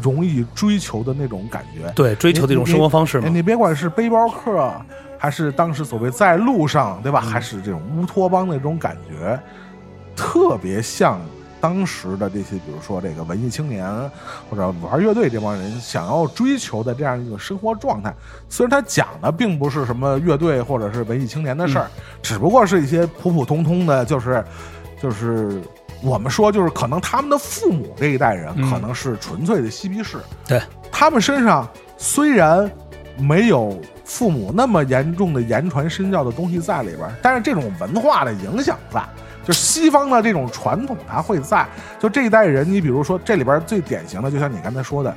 [0.00, 1.90] 容易追求的那种感觉。
[1.92, 4.72] 对，追求的一种生活方式你别管是背包客，
[5.18, 7.20] 还是当时所谓在路上，对吧？
[7.24, 9.38] 嗯还是这种乌托邦的这种感觉，
[10.14, 11.20] 特别像
[11.60, 13.88] 当时的这些，比如说这个文艺青年
[14.50, 18.14] 或者玩乐队这帮人想要追求的这样一个生活状态。
[18.48, 21.90] 虽然他讲的并不是什么乐队或者是文艺青年的事儿，
[22.20, 24.44] 只不过是一些普普通通的，就是
[25.00, 25.62] 就是。
[26.04, 30.60] 我们说，就是可能他们的父母这一代人，嗯可能是纯粹的嬉皮士，对，
[30.92, 32.70] 他们身上虽然
[33.16, 39.02] 没有父母那么严重的言传身教的东西在里边，但是这种文化的影响在，
[39.44, 41.66] 就西方的这种传统它会在。
[41.98, 45.14] 就这一代人，你比如说这里边最典型的，就像你刚才说的，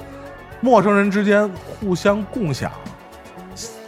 [0.61, 2.71] 陌生人之间互相共享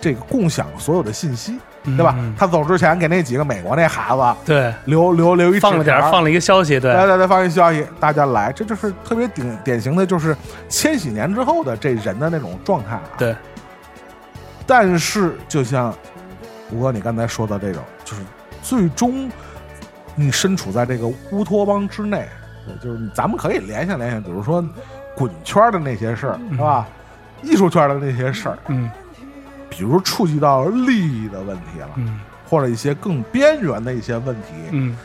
[0.02, 2.16] 这个共享所有的信息，对吧？
[2.18, 10.36] 嗯他走之前给那几个美国那孩子对，留留留一放了点放了一个消息，对，对对对，放一消息，大家来，这就是特别典典型的，就是
[10.70, 13.04] 千禧年之后的这人的那种状态啊。
[13.18, 13.36] 对，
[14.66, 15.94] 但是就像
[16.72, 18.22] 吴哥你刚才说的这种，就是
[18.62, 19.30] 最终
[20.16, 22.28] 你身处在这个乌托邦之内，
[22.66, 24.64] 对就是咱们可以联想联想，比如说
[25.16, 26.88] 滚圈的那些事儿，是吧？
[27.42, 28.90] 艺术圈的那些事儿，嗯
[29.70, 34.98] 比如触及到利益的问题了，嗯或者一些更边缘的一些问题，嗯，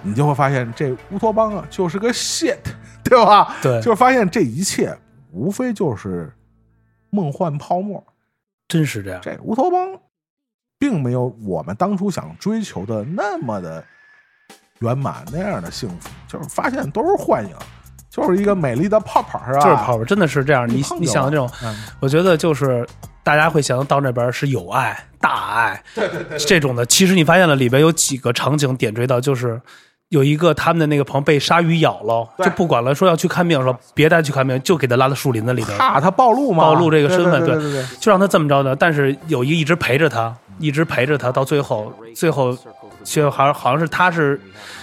[0.00, 2.56] 你就会发现这乌托邦啊就是个 shit，
[3.04, 3.56] 对吧？
[3.60, 4.96] 对，就是发现这一切
[5.32, 6.32] 无非就是
[7.10, 8.02] 梦幻泡沫，
[8.68, 9.86] 真是这样，这乌托邦
[10.78, 13.84] 并没有我们当初想追求的那么的
[14.78, 17.54] 圆满那样的幸福，就是发现都是幻影，
[18.08, 19.60] 就是一个美丽的泡泡，是吧？
[19.60, 20.66] 就是泡泡，真的是这样。
[20.66, 22.88] 你你想这种，嗯我觉得就是
[23.24, 26.84] 大家会想到到那边是有爱、大爱， 对对对，这种的。
[26.86, 29.60] 其实你发现了里边有几个场景点缀到，就是
[30.08, 38.74] 有一个他们的那个朋友被鲨鱼咬了，就不管了，说要去看病，说别带去看病，就给他拉到树林子里头，怕他暴露嘛，暴露这个身份对对对对对就让他这么着的。
[38.74, 42.58] 但是有一个一直陪着他，一直陪着他到最后，最后
[43.04, 44.40] 就好像好像是他是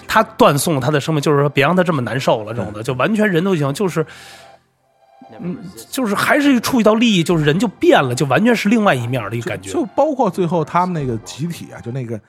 [0.07, 4.05] 他断送他的生命，就是说别让他这么难受了，这种的，就完全人都已经就是。
[5.39, 5.57] 嗯，
[5.89, 9.71] 就是还是触及到利益，就是人就变了，就完全是另外一面的一个感觉。
[9.71, 12.19] 就包括最后他们那个集体啊，就那个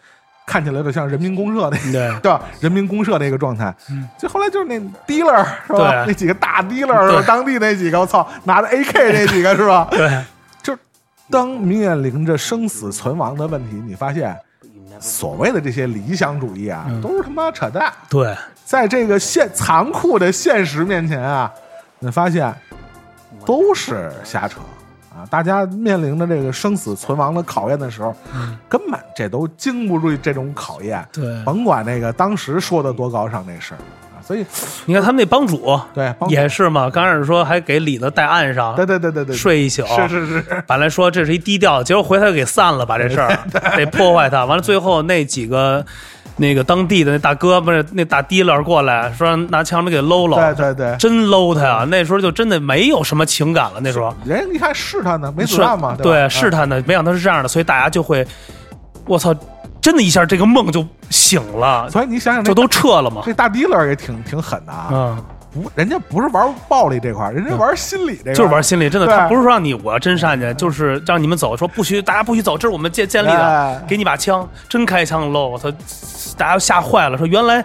[0.47, 2.43] 看起来有点像人民公社那对 对吧？
[2.61, 6.05] 人民公社那个状态，嗯就后来就是那 dealer 是吧？
[6.07, 9.89] 那几个大 dealer 是吧当地那几个，我操，拿着 AK 那几个是吧？
[9.93, 10.23] 对，
[10.63, 10.77] 就
[11.31, 14.37] 当面临着生死存亡的问题，你发现
[14.99, 17.91] 所谓的这些理想主义啊，嗯都是他妈扯淡。
[18.09, 21.51] 对，在这个现残酷的现实面前啊，
[22.01, 22.53] 你发现
[23.47, 24.61] 都是瞎扯
[25.15, 25.27] 啊！
[25.31, 28.15] 大家面临着这个生死存亡的考验的时候，
[28.69, 31.07] 根本这都经不住这种考验。
[31.13, 33.79] 对甭管那个当时说的多高尚那事儿
[34.15, 34.47] 啊，所以
[34.87, 43.37] 你看他们那帮主对，也是嘛，刚开始说还给李子带岸上，对对对对对，睡一宿，是是是，本来说这是一低调，结果回头给散了，把这事儿
[43.77, 44.45] 得破坏他。
[44.45, 45.85] 完了，最后那几个
[46.41, 50.97] 那个当地的那大哥不是那大提溜过来，说拿枪给搂搂，对对对。
[50.97, 51.87] 真搂他呀！
[51.87, 56.27] 那时候就真的没有什么情感了，那时候人家你看试探呢，没子弹嘛，对？
[56.31, 58.27] 试探的，没想到是这样的，所以大家就会，
[59.05, 59.35] 我操，
[59.83, 63.21] 真的一下这个梦就醒了嗯，所以你想想，就都撤了嘛。
[63.27, 75.49] 这大 dealer 也挺挺狠的啊，嗯，不，人家不是玩暴力这块儿，人家玩心理这块儿，就是玩心理，真的，他不是说让你我要真上去，就是让你们走，说不许大家不许走，这是我们建建立的哎，给你把枪，真开枪喽！
[75.49, 75.71] 我操，
[76.37, 77.65] 大家吓坏了，说原来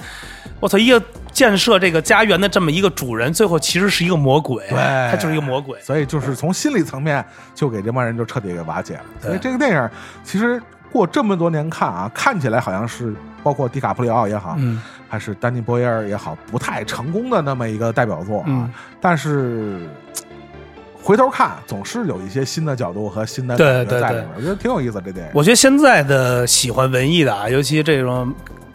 [0.60, 4.78] 我操一个建设这个家园的这么一个主人，最后其实是一个魔鬼，对
[5.12, 5.80] 他就是一个魔鬼。
[5.82, 7.24] 所以就是从心理层面
[7.54, 9.04] 就给这帮人就彻底给瓦解了。
[9.22, 9.90] 对所以这个电影
[10.24, 10.62] 其实
[10.92, 13.14] 过这么多年看啊，看起来好像是
[13.44, 18.46] 包括迪卡普里奥也好，嗯还是丹尼波耶尔也好，不太成功的那么一个代表作啊。
[18.48, 19.88] 嗯但是
[21.02, 25.00] 回头看，总是有一些新的角度和新的对对对在里面，我觉得挺有意思。
[25.06, 28.34] 这电影，我觉得现在的喜欢文艺的啊，尤其这种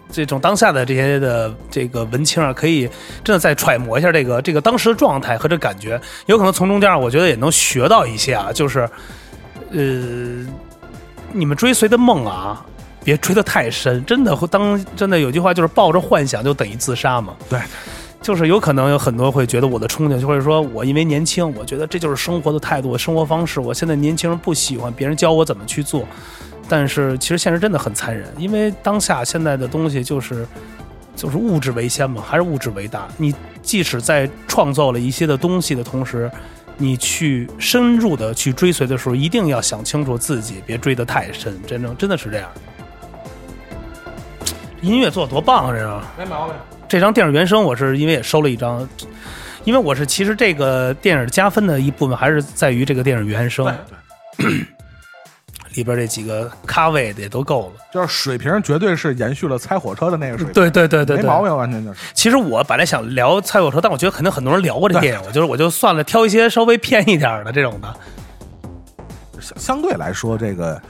[0.09, 2.89] 这种当下的这些的这个文青啊，可以
[3.25, 8.89] 真的再揣摩一下这个这个当时的状态和这感觉，有可能从中间我觉得也能学到一些啊，就是
[9.73, 10.47] 呃，
[11.33, 12.65] 你们追随的梦啊。
[13.03, 17.35] 别追得太深，真的会当真的有句话就是抱着幻想就等于自杀嘛。
[17.49, 17.59] 对，
[18.21, 23.59] 就是有可能有很多会觉得我的憧憬，就会说我因为年轻，我觉得这就是生活的态度、生活方式。
[23.59, 26.07] 我现在年轻人不喜欢别人教我怎么去做，
[26.69, 30.47] 但是其实现实真的很残忍，因为当下现在的东西就是
[31.17, 33.09] 就是物质为先嘛，还是物质为大。
[33.17, 36.31] 你即使在创造了一些的东西的同时，
[36.77, 41.59] 你去深入的去追随的时候，一定要想清楚自己，别追得太深。
[41.67, 42.51] 真正真的是这样。
[44.81, 45.73] 音乐做的多棒啊！
[45.73, 46.55] 这张没毛病。
[46.89, 48.89] 这张电影原声，我是因为也收了一张，
[49.65, 53.73] 因为我是其实这个电影加分的一部分还是在于这个电影原声，
[55.75, 60.53] 里边这几个咖位的也都够了，就是水平绝对是延续了《猜火车》的那个水平。
[60.53, 61.99] 对对对对，没毛病，完全就是。
[62.13, 67.95] 其实我本来想聊《猜火车》，但我觉得肯定很多人聊过这电影，我就是我就算了，挑一些稍微偏一点的这种的。
[69.41, 70.81] 相相对来说，这个。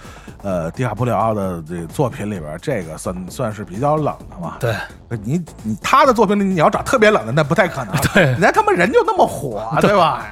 [0.43, 4.57] 呃，迪卡普里奥的这作品里边，这个算算是比较冷的嘛？
[4.59, 4.75] 对，
[5.23, 7.95] 你你他的作品里，你要找特别冷的，那不太可能。
[8.15, 10.27] 对，人家他妈人就那么火， 对吧？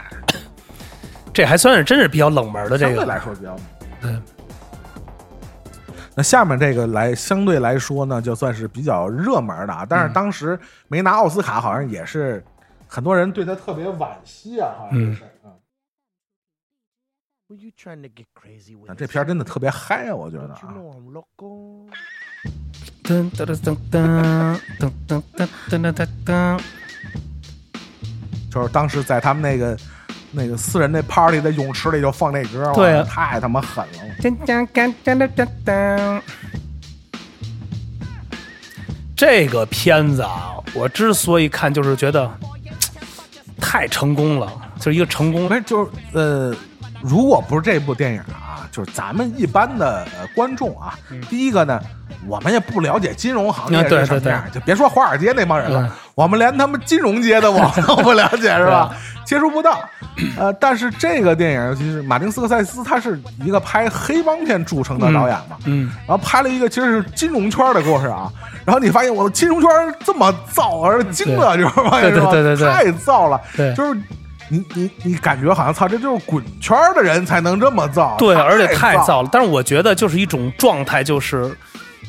[1.32, 3.54] 这还算是真是比较冷门的，这个相对来说比较。
[4.00, 4.18] 对。
[6.14, 12.42] 那下面这个来相对来说呢，就算是比较热门的啊，但是当时没拿奥斯卡，好像也是
[12.88, 15.22] 很多人对他特别惋惜啊，好像是。
[18.94, 20.14] 这片真的特别嗨啊！
[20.14, 20.60] 我觉得啊，
[23.02, 26.60] 噔噔噔噔噔噔噔噔噔噔，
[28.50, 29.74] 就是当时在他们那个
[30.30, 33.98] 那个私人那 party 的泳池里就放那歌，对，太他妈狠了！
[34.20, 36.22] 噔噔噔噔噔噔。
[39.16, 42.30] 这个片子啊，我之所以看，就是觉得
[43.58, 46.54] 太成功了，就是一个成功，没就是呃。
[47.00, 50.98] 如果不是这部电影啊，就是咱们一般的观众啊，
[51.30, 51.80] 第一个呢，
[52.26, 58.90] 我们也不了解金融行业是什么样，就别说华尔街那帮人了，我们连他们金融街的网都不了 解，是吧？
[59.24, 59.78] 接触不到。
[60.36, 68.28] 呃，但是这个电影，尤其是马丁斯科塞斯，他是一个拍黑帮片著称的导演嘛，嗯，然后拍了一个其实是金融圈的故事啊，
[68.64, 69.70] 然后你发现我的金融圈
[70.04, 72.30] 这么燥，而精了，就是发现是吧？
[72.32, 74.00] 对对对对，太燥了，对，就是。
[74.48, 79.28] 你你你感觉好像操，这就是滚圈的人才能这么造，对，而且太造了。
[79.30, 81.54] 但是我觉得就是一种状态，就是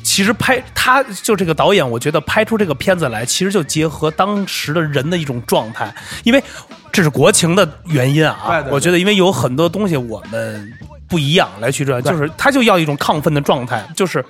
[0.02, 6.42] 其实拍他就这个导演，我觉得拍出这个片子来，其实就结合当时的人的一种状态，因为
[6.90, 8.64] 这是国情的原因啊。
[8.70, 10.72] 我觉得因为有很多东西我们
[11.08, 14.24] 不一样来去这，就是他就要一种亢奋的状态，就是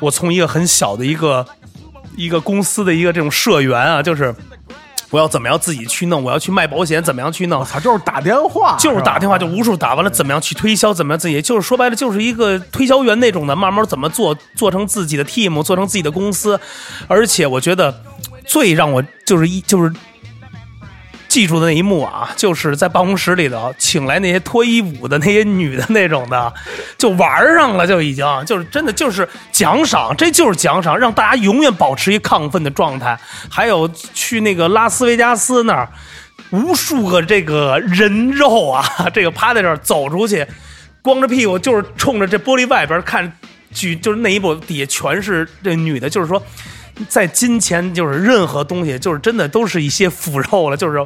[0.00, 1.46] 我从一个很小的一个
[2.16, 4.34] 一个公司的一个这种社员啊，就是。
[5.10, 6.22] 我要怎么样自己去弄？
[6.22, 7.64] 我要去卖保险，怎么样去弄？
[7.64, 10.92] 他就是打电话，就是打电话，就无数打完了，怎么样去推销？
[10.92, 11.40] 怎么样自己？
[11.40, 16.58] 就是说白了，就是一个推销员那种的，慢慢怎么做，做成自己的 team，做成自己的公司。
[17.06, 18.02] 而且我觉得
[18.44, 19.92] 最让我就是一就是。
[21.36, 26.50] 记住的那一幕啊，就是在办公室里头请来那些脱衣舞的那些女的那种的，
[26.96, 33.18] 就玩上了，就已经就是真的就是奖赏，这就是奖赏，让大家永远保持一亢奋的状态。
[33.50, 35.86] 还有去那个拉斯维加斯那儿，
[36.52, 38.82] 无数个这个人肉啊，
[39.12, 40.46] 这个趴在这儿走出去，
[41.02, 43.30] 光着屁股就是冲着这玻璃外边看，
[43.74, 46.42] 举就是那一部底下全是这女的，就是说。
[47.08, 51.04] 在金钱就是任何东西，就是真的都是一些腐肉了，就是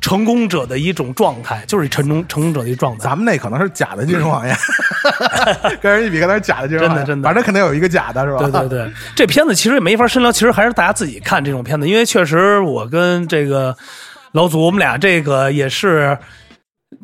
[0.00, 3.04] 成功者的一种状态，就是成功成功者的一状态。
[3.04, 4.54] 咱们那可能是假的金融行业，
[5.82, 8.38] 跟人一比，可能是假的金融，真的真的，反正肯定有一个假的，是吧？
[8.38, 13.76] 对对对，这片子其实也没法深聊，其实还是大家自己看这种片子，因为确实我跟这个
[14.32, 16.16] 老祖，我们俩这个也是。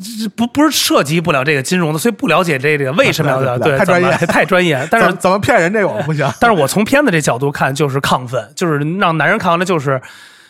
[0.03, 4.87] 这不不是涉及不了这个金融的，所以不了解这个为什么要 对太专业太专业。
[4.91, 6.29] 但是怎么骗人这个我不行。
[6.41, 10.01] 但是我从片子这角度看，就是亢奋，就是让男人看完了就是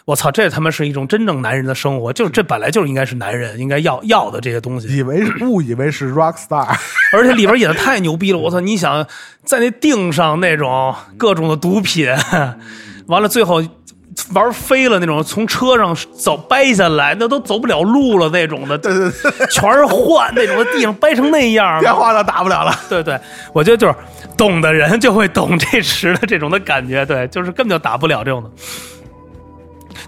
[0.04, 4.88] 我操，这他妈是一种真正男人的生活，就是这本来就是应该是男人应该要要的这些东西。
[4.96, 6.66] 以为误以为是 rock star，
[7.12, 8.60] 而且里边演的太牛逼了，我操！
[8.60, 9.06] 你想
[9.44, 12.08] 在那腚上那种各种的毒品，
[13.06, 13.62] 完了最后。
[14.34, 22.74] 玩飞了那种，从车上走掰下来，那都走不了路了那种的，对对对，全是换那种的，地上掰成那样，电话都打不了了。
[22.88, 23.18] 对对，
[23.52, 23.94] 我觉得就是
[24.36, 28.50] 懂的人就会懂这时的这种的感觉，对，就是根本就打不了这种的。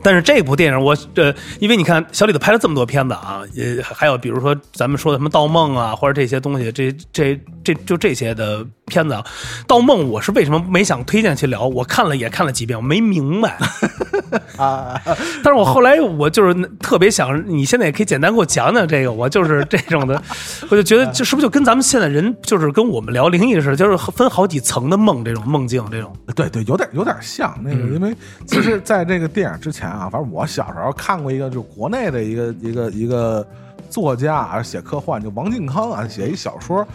[0.02, 9.22] 但是这部电影我呃，因为你看小李子拍了这么多片子啊，呃，还有比如说咱们说的什么《盗梦》啊，或者这些东西，这这这就这些的片子啊，
[9.66, 11.66] 《盗梦》我是为什么没想推荐去聊？
[11.66, 13.56] 我看了也看了几遍，我没明白
[14.56, 15.00] 啊。
[15.42, 20.20] 但是我后来我就是特别想，你现在也可以简单给我讲讲这个，我就是这种的，
[20.70, 26.14] 我就觉得这是不是就跟咱们现在人就是跟我们聊灵异似的，就是分好几层的梦，这种梦境这种。
[26.34, 28.14] 对对，有点有点像那个，因为
[28.46, 33.44] 其实在这个电影之前啊，反正我小时候看过一个，就国内的一个一个一个
[33.90, 36.86] 作家啊，写科幻，就王靖康啊，写一小说，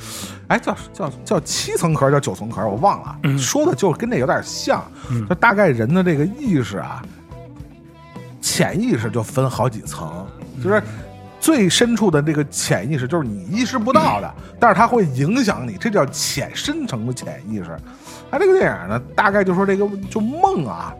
[0.47, 4.81] 哎，叫叫叫七层壳，叫九层壳，我忘了，说的就跟这有点像，
[5.27, 7.03] 就大概人的这个意识啊，
[8.39, 10.25] 潜意识就分好几层，
[10.63, 10.81] 就是
[11.41, 17.77] 最深处的这个潜意识，就是你意识不到的，但是它会影响你，这叫浅深层的潜意识。
[18.31, 20.93] 他这个电影呢，大概就说这个就梦啊。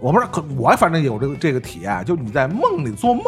[0.00, 3.24] 我不知道，可我反正有这个这个体验，就你在梦里做梦，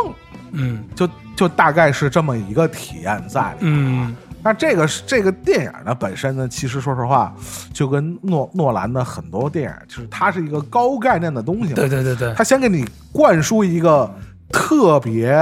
[0.53, 7.35] 嗯，就就大概是这么一个体验在里嗯，那这个这个电影呢本身呢，其实说实话，
[7.73, 11.75] 就跟诺诺兰的很多电影，就是它是一个高概念的东西。
[11.75, 14.11] 对对对对，他先给你灌输一个
[14.51, 15.33] 特别，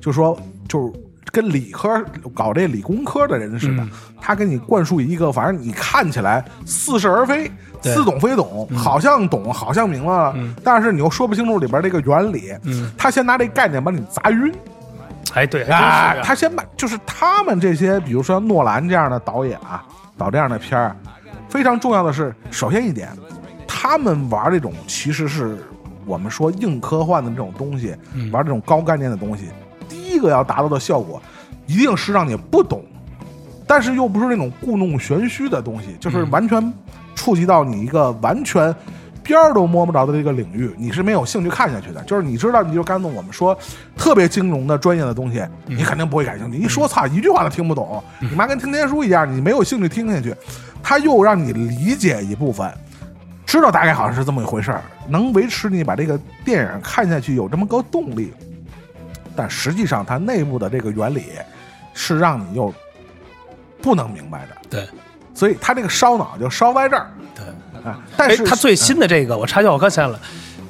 [0.00, 0.92] 就是说就是
[1.30, 2.04] 跟理科
[2.34, 3.86] 搞这理工科的人似的，
[4.20, 7.50] 他给你灌输一个，反正你看起来似是而非。
[7.80, 12.52] 似懂非懂，好像懂，好像明白了，但是你又说不清楚里边这个原理。
[12.96, 14.52] 他先拿这概念把你砸晕。
[15.32, 19.84] 哎，对，他先把就是他们这些，比如说诺兰这样的导演啊，
[20.16, 20.96] 导这样的片儿，
[21.48, 23.10] 非常重要的是，首先一点，
[23.64, 25.56] 他们玩这种其实是
[26.04, 27.94] 我们说硬科幻的这种东西，
[28.32, 29.50] 玩这种高概念的东西，
[30.18, 31.22] 第一个要达到的效果，
[31.66, 32.82] 一定是让你不懂，
[33.68, 36.72] 但是又不是那种故弄玄虚的东西，就是完全。
[37.14, 38.72] 触及到你一个完全
[39.24, 42.00] 边儿都摸不着的这个领域，你是没有兴趣看下去的。
[42.02, 43.56] 就是你知道，你就刚才我们说
[43.96, 46.58] 特别金融的专业的东西，你肯定不会感兴趣。
[46.58, 50.34] 一说操，一句话都听不懂，你妈跟听天书一样，你没有兴趣听下去。
[50.82, 52.72] 他又让你理解一部分，
[53.44, 58.32] 知道大概好像是这么一回事儿，能维持你把这个电影看下去有这么个动力。
[59.38, 61.26] 但实际上，它内部的这个原理
[61.94, 62.74] 是让你又
[63.80, 64.56] 不能明白的。
[64.68, 64.88] 对。
[65.32, 67.44] 所以它这个烧脑就烧在这儿，对
[67.88, 68.00] 啊。
[68.16, 70.18] 但是他最新的这个，我插句，我刚想了，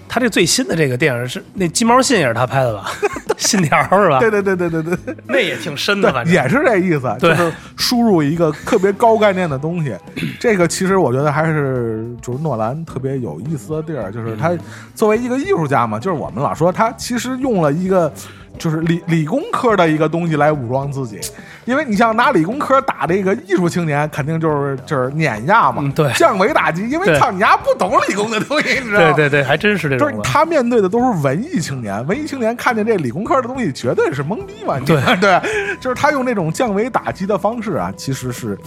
[0.07, 2.91] 他这最新的这个电影是那鸡毛信也是他拍的吧？
[3.39, 4.19] 信条是吧？
[4.19, 9.97] 对对对对对对，那也挺深的，反正也是这意思，就是输入一个特别高概念的东西。
[10.39, 14.55] 这个其实我觉得还是就是诺兰特别有意思的地儿，就是他
[14.95, 18.13] 作为一个艺术家嘛，就是我们老说他其实用了一个。
[18.57, 21.21] 就是理理工科的一个东西来武装自己，
[21.65, 29.13] 因为你像拿理工科打这个艺术青年，肯定就是就是碾压嘛，对，降维打击，因为操你丫不懂理工的东西，你知道吗？
[29.13, 30.11] 对对对，还真是这种。
[30.11, 34.79] 就是他面对的都是文艺青年，文艺青年看见这理工科的东西，绝对是懵逼嘛。
[34.81, 35.41] 对对，
[35.81, 38.59] 就是他用这种降维打击的方式啊，其实是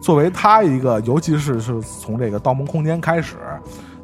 [0.00, 3.36] 作为他一个，尤其是是从这个《盗梦空间》开始。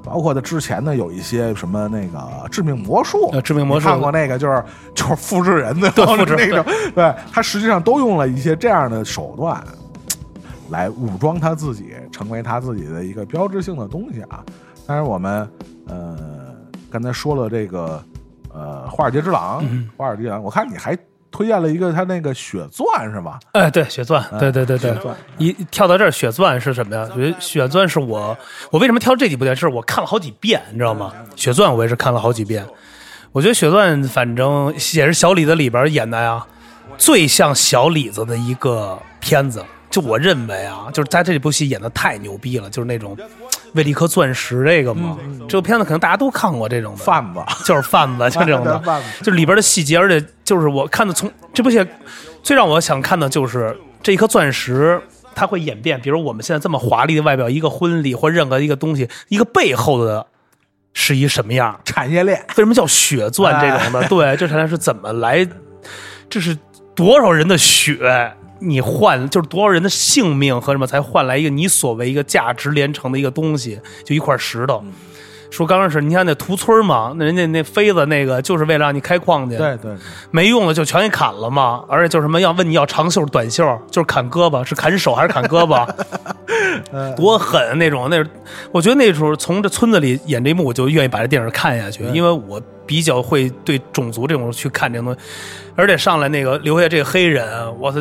[0.04, 4.62] 包括他之前呢，有一些什么那个致命魔术，致命魔术看过那个，就是
[4.94, 9.64] 就是复制人的 复制那种， 对他实际上都用了一些这样的手段，
[10.70, 14.44] 来武装他自己，成为他自己的一个标志性的东西啊。
[14.86, 15.48] 但是，我们
[15.86, 16.16] 呃
[16.90, 18.02] 刚才说了这个
[18.52, 19.64] 呃华尔街之狼，
[19.96, 20.96] 华尔街之狼，我看你还。
[21.34, 23.40] 推荐了一个他那个血钻是吧？
[23.50, 24.94] 哎，对，血钻，对对对对。
[25.36, 27.10] 一跳到这儿，血钻是什么呀？
[27.16, 28.38] 血血钻是我，
[28.70, 29.66] 我为什么挑这几部电视？
[29.66, 31.12] 我看了好几遍，你知道吗？
[31.34, 32.64] 血钻我也是看了好几遍。
[33.32, 36.46] 我觉得血钻反正也是小李子里边演的呀，
[36.96, 39.60] 最像小李子的一个片子。
[39.90, 43.16] 就我认为啊，就是在这部戏演的太牛逼了，就是那种。
[43.74, 45.16] 为了一颗钻石，这个嘛，
[45.48, 51.84] 这个片子可能大家都看过，这种贩子就是贩子，就 这种的，就里边的细节，而且就是我看的从这部戏
[52.42, 55.00] 最让我想看的就是这一颗钻石，
[55.34, 60.26] 它会演变，比如我们现在这么华丽的外表，一个婚礼或任何一个东西，一个背后的
[60.92, 62.38] 是一什么样产业链？
[62.50, 64.06] 为什么叫血钻这种的？
[64.08, 65.46] 对，这产业链是怎么来？
[66.30, 66.56] 这是
[66.94, 68.34] 多少人的血？
[68.60, 74.82] 你换就是多少人的性命和什么才换来一个你所谓一个价值连城的一个东西，就一块石头。
[75.54, 79.92] 说刚开始，你看那屠村嘛，那人家那妃子那个就是为了让你开矿去，对对，
[80.32, 81.84] 没用的就全给砍了嘛。
[81.88, 85.88] 而且就什么要问你要长袖短袖，就是砍胳膊，是砍手还是砍胳膊？
[87.14, 88.08] 多狠那种！
[88.10, 88.24] 那
[88.72, 95.20] 我觉得那时候从这村子里演这一幕，我就愿意把这电影看下去，因为我比较会对种族这种去看这东西，
[95.76, 97.46] 而且上来那个留下这个黑人，
[97.78, 98.00] 我操！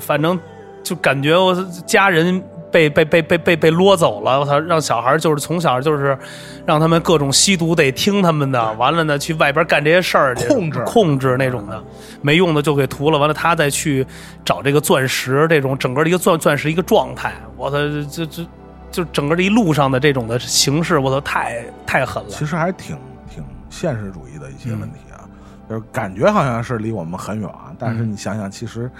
[0.00, 0.36] 反正
[0.82, 1.54] 就感觉我
[1.86, 2.42] 家人
[2.72, 4.58] 被被被被被被撸走了，我操！
[4.58, 6.18] 让小孩就是从小就是
[6.64, 11.84] 让他们各种吸毒得听他们的，完了呢去外边干这些事儿，控制控制那种的，
[12.22, 14.04] 没用的就给涂了，完了他再去
[14.44, 17.76] 找这个钻石，这种整个的一个钻钻石一个状态，我操，
[18.10, 18.46] 这这
[18.90, 22.30] 就整个这一路上的这种的形式，我操，太太狠了。
[22.30, 22.96] 其实还挺
[23.28, 25.28] 挺现实主义的一些问题啊，
[25.68, 28.90] 就是感觉好像是离我们很远啊，但是你想想，其实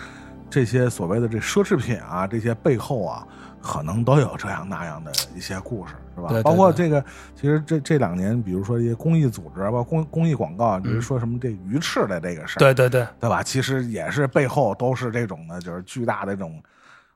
[0.50, 3.26] 这些所谓的这奢侈品啊，这些背后啊，
[3.62, 6.28] 可能都有这样那样的一些故事，是吧？
[6.28, 7.02] 对对包括这个，
[7.34, 13.42] 其实这这两年，比如说一些公益组织，包括公公益广告，比如说什么这鱼翅的这个事对对对，对吧？
[13.42, 16.62] 其实也是背后都是这种的，就是巨大的这种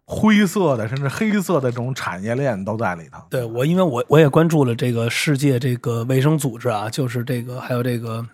[0.04, 3.20] 灰色的，甚至黑色的这种产业链都在里头。
[3.28, 8.24] 对我，因为我我也关注了这个世界这个卫生组织啊，就是这个还有这个，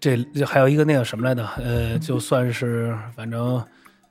[0.00, 1.46] 这这还有一个那个什么来着？
[1.58, 3.62] 呃，就算是反正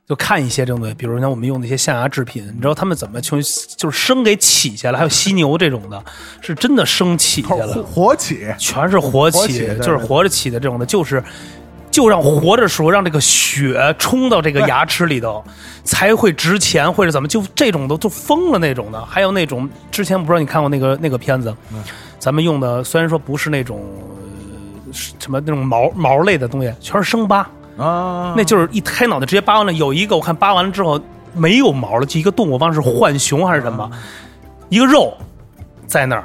[0.08, 3.42] 就看一些这种东西，比如像我们用那些象牙制品，你知道他们怎么从
[3.76, 6.02] 就是生给起下来，还有犀牛这种的，
[6.40, 11.22] 是真的生起下来活，起，全是活活起，就是活着起的这种的，就是
[11.92, 15.44] 就让活着时候让这个血冲到这个牙齿里头，
[15.84, 19.06] 才会值钱，或者怎么，就这种都就疯了那种的。
[19.06, 21.54] 还有那种之前不知道你看过那个那个片子，
[22.18, 23.82] 咱们用的虽然说不是那种。
[24.00, 24.14] 呃
[24.94, 27.48] 什么那种毛毛类的东西，全是生疤，
[27.78, 29.72] 啊，那就是一开脑袋直接扒完了。
[29.74, 31.00] 有一个我看扒完了之后
[31.34, 33.90] 没有毛了，就一个动物，我忘了是浣熊还是什么，
[34.70, 35.16] 一个肉
[35.86, 36.24] 在那儿，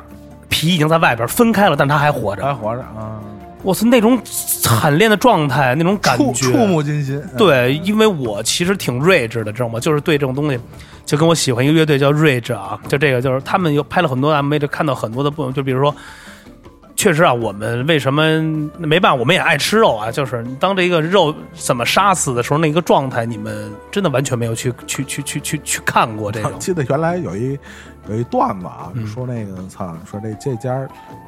[0.49, 2.43] 皮已经在外边分开了，但它还活着。
[2.43, 3.21] 还活着啊，
[3.63, 7.23] 我操，那种惨烈的状态，那种感触觉，触目惊心。
[7.37, 9.79] 对，因为我其实挺睿智的，知道吗？
[9.79, 10.59] 就是对这种东西，
[11.05, 15.95] 就跟我喜欢一个乐队叫睿智啊，就这个就是他们有拍了很多 MV，就看到很多的部分，就比如说。
[17.03, 18.23] 确实啊，我们为什么
[18.79, 19.17] 没办法？
[19.17, 20.09] 我们也爱吃肉啊。
[20.09, 26.53] 就是当这个肉怎么杀死的时候，那个状态，你们真的完全没有去去去去去去看过这种。
[26.61, 27.59] 记得原来有一
[28.09, 30.77] 有一段子啊，嗯说那个操，说这这家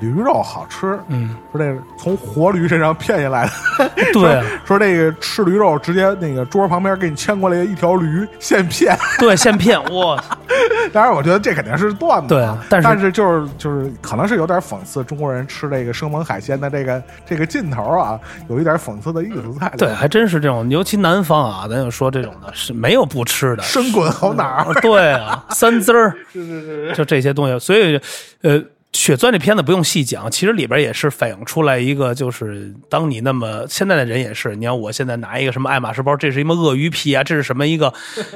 [0.01, 3.47] 驴肉好吃，嗯，说这个从活驴身上骗下来
[3.79, 8.97] 的， 对啊说这个吃驴肉直接那个桌旁边给你牵过来一条驴现骗。
[9.19, 10.23] 对，现骗哇！
[10.93, 18.19] 当然，我觉得这肯定是段子啊，对但是但是就是就是可能是有点讽刺中国人吃这个生猛海鲜的这个这个劲头啊，
[18.49, 19.77] 有一点讽刺的意思在里面。
[19.79, 24.75] 对，还真是这种，尤其南方啊，咱就说这种的，是没有不吃的，生滚好哪儿？
[24.81, 27.59] 对啊，三滋儿， 是是是，就这些东西。
[27.59, 28.01] 所以，
[28.43, 28.63] 呃，
[28.93, 37.93] 血钻这片子不用细讲，其实里边也是反映出来一个，就是当你那么现在的人也是，你看我现在拿一个什么爱马仕包，这是什么鳄鱼皮啊，这是什么一个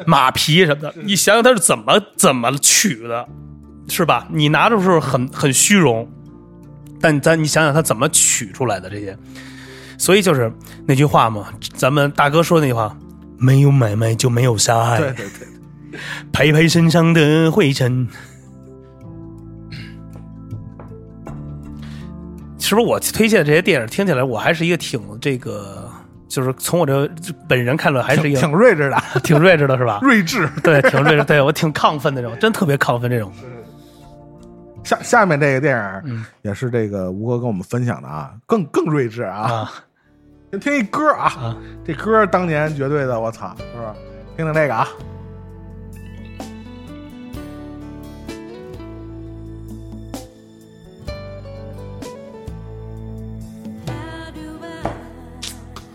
[0.07, 3.26] 马皮什么的，你想想他是怎么怎么取的，
[3.89, 4.29] 是吧？
[4.31, 6.09] 你拿的时候很很虚荣，
[7.01, 9.16] 但咱你想想他怎么取出来的这些，
[9.97, 10.53] 所以就是
[10.87, 12.97] 那句话嘛，咱们大哥说的那句话。
[13.41, 14.99] 没有买卖就没有杀害。
[14.99, 15.47] 对对对，
[16.32, 18.07] 拍拍身上的灰尘。
[22.59, 25.89] 是不是我推荐这些电影听起来，我还是一个挺这个，
[26.28, 27.09] 就是从我这
[27.49, 30.01] 本人看来，还是一个挺睿智的，挺睿智的， 是吧？
[30.05, 30.47] 睿智。
[30.62, 33.32] 对，挺睿智，对我挺亢奋的那种，真特别亢奋这种。
[34.84, 39.39] 下下面这个电影嗯也是这个吴哥跟我们分享的啊，更更睿智啊。
[39.41, 39.72] 啊
[40.51, 41.57] 先听一歌啊，啊！
[41.84, 43.95] 这歌当年绝对的，我操，是吧？
[44.36, 44.89] 听听这个啊。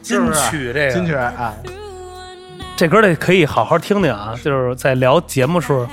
[0.03, 1.53] 金曲这个金曲啊，
[2.75, 5.87] 这歌得可以好好听听啊，就是在聊节目时候。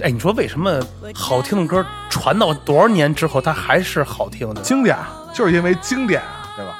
[0.00, 0.80] 哎，你说为什么
[1.12, 4.62] 好听的歌传到多少年之后，它还是好听的？
[4.62, 4.96] 经典
[5.34, 6.78] 就是因为经典啊，对吧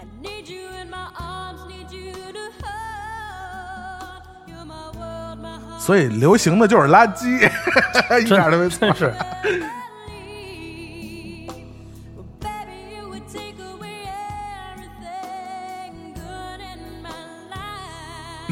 [0.00, 4.24] ？I need you in my arms, need you to hold.
[4.48, 5.78] You're my world, my heart.
[5.78, 7.48] 所以流行的就是垃圾，
[8.20, 8.96] 一点都没错真。
[8.96, 9.14] 是。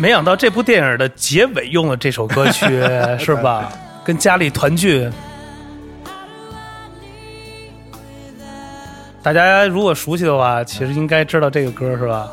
[0.03, 2.67] 没想到这部电影的结尾用了这首歌曲，
[3.25, 3.71] 是吧？
[4.05, 5.09] 跟家里团聚。
[9.23, 12.29] 大家如果熟悉的话，其实应该知道这个歌是吧？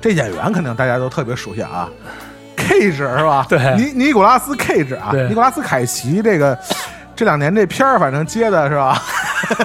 [0.00, 1.86] 这演员肯定大家都特别熟悉啊，
[2.56, 3.44] Cage 是吧？
[3.46, 6.58] 对尼尼古拉斯 Cage 啊，尼古拉斯凯奇这个
[7.14, 9.02] 这两年这片儿反正接的是吧？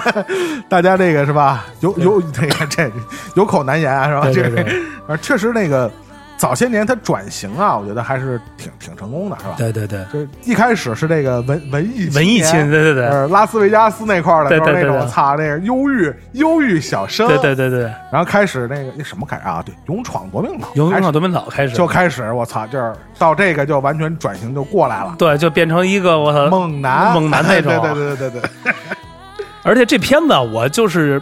[0.68, 1.64] 大家这个是吧？
[1.80, 2.92] 有有那个这
[3.36, 4.30] 有口难言啊是吧？
[4.30, 5.90] 这个确实那个
[6.36, 9.54] 早些年他转型啊，我觉得还是挺挺成功的，是吧？
[9.56, 15.06] 对对对，就是一开始是这个文文艺文艺青，年，对对对，呃，拉斯维加斯那块儿的，对都是那种对对。
[15.06, 17.82] 对操那个忧郁忧郁小生，对对对对，
[18.12, 19.62] 然后开始那个那什么开始啊？
[19.64, 21.74] 对，勇闯夺命岛，勇闯夺命岛开始。
[21.74, 27.72] 就开始，我操，就是到这个就完全转型就过来了，对，就变成一个我操猛男，猛男那种。
[27.80, 28.72] 对对对对对对，
[29.64, 31.20] 而且这片子啊我就是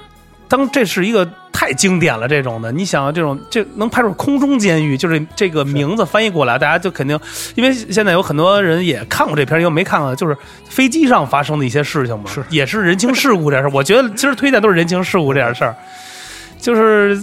[0.48, 7.18] 当这是一个太经典了，这种的，你想这种这能拍出空中监狱，就是这个名字翻译过来，大家就肯定，
[7.54, 10.36] 因为现在有很多人也看过这片儿，又没看过，就是
[10.68, 13.70] 飞机上发生的一些事情嘛，是也是人情世故这事儿。
[13.70, 15.74] 我觉得其实推荐都是人情世故这点事儿，
[16.58, 17.18] 就是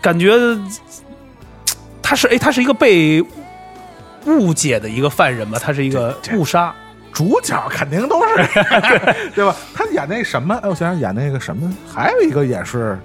[0.00, 0.34] 感觉
[2.02, 3.22] 他是哎，他是一个被
[4.26, 6.74] 误解的一个犯人吧，他是一个误杀。
[7.12, 8.36] 主角肯定都是，
[9.34, 9.54] 对吧？
[9.74, 10.54] 他演那什么？
[10.62, 12.98] 哎，我想想，演那个什么，还有一个也是，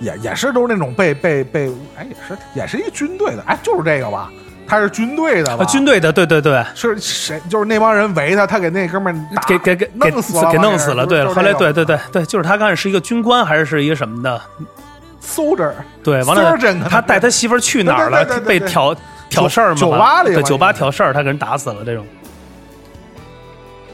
[0.00, 4.30] 也也是都是那种被被被，哎，也是也是一军队的，哎，就是这个吧？
[4.64, 5.64] 他是军队的吧？
[5.64, 7.40] 啊，军队的，对对对，是谁？
[7.50, 11.04] 就是那帮人围他，他给那哥们儿打给给给给弄死了，给弄死了。
[11.04, 14.40] 对，后来对对对对对，就是他刚开始是一个军官，还是是一个什么的
[15.22, 15.72] ？，soldier，
[16.02, 16.56] 对，完了
[16.88, 18.94] 他带他媳妇儿去哪儿了被挑
[19.28, 19.74] 挑事儿嘛？
[19.74, 21.84] 酒吧里对，酒吧挑事儿，他给人打死了。
[21.84, 22.06] 这种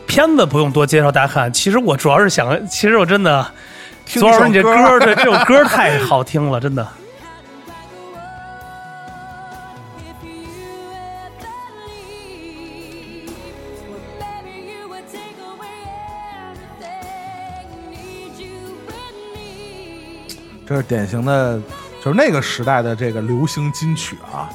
[0.09, 1.53] 片子不用多介绍，大家看。
[1.53, 3.47] 其实我主要是想，其实我真的，
[4.07, 6.89] 左老师，你这歌，这这首歌太好听了，真的。
[20.67, 21.59] 这是典型的，
[22.03, 24.51] 就是那个时代的这个流行金曲啊。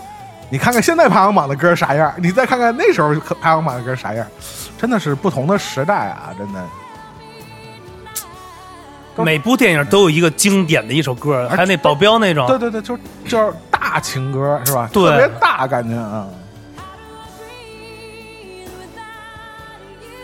[0.53, 3.11] 你看看现在排行榜的歌啥样，你再看看那时候
[3.41, 4.23] 排行榜的歌啥样，
[4.77, 6.30] 真的是不同的时代啊！
[6.38, 6.63] 真的，
[9.23, 12.45] 每部电影都有一个经典的一首歌，而 还有那保镖那种。
[12.45, 14.88] 对对对，就是就是大情歌是吧？
[14.93, 16.27] 对特别大感觉啊。
[17.39, 20.21] Breathe without you.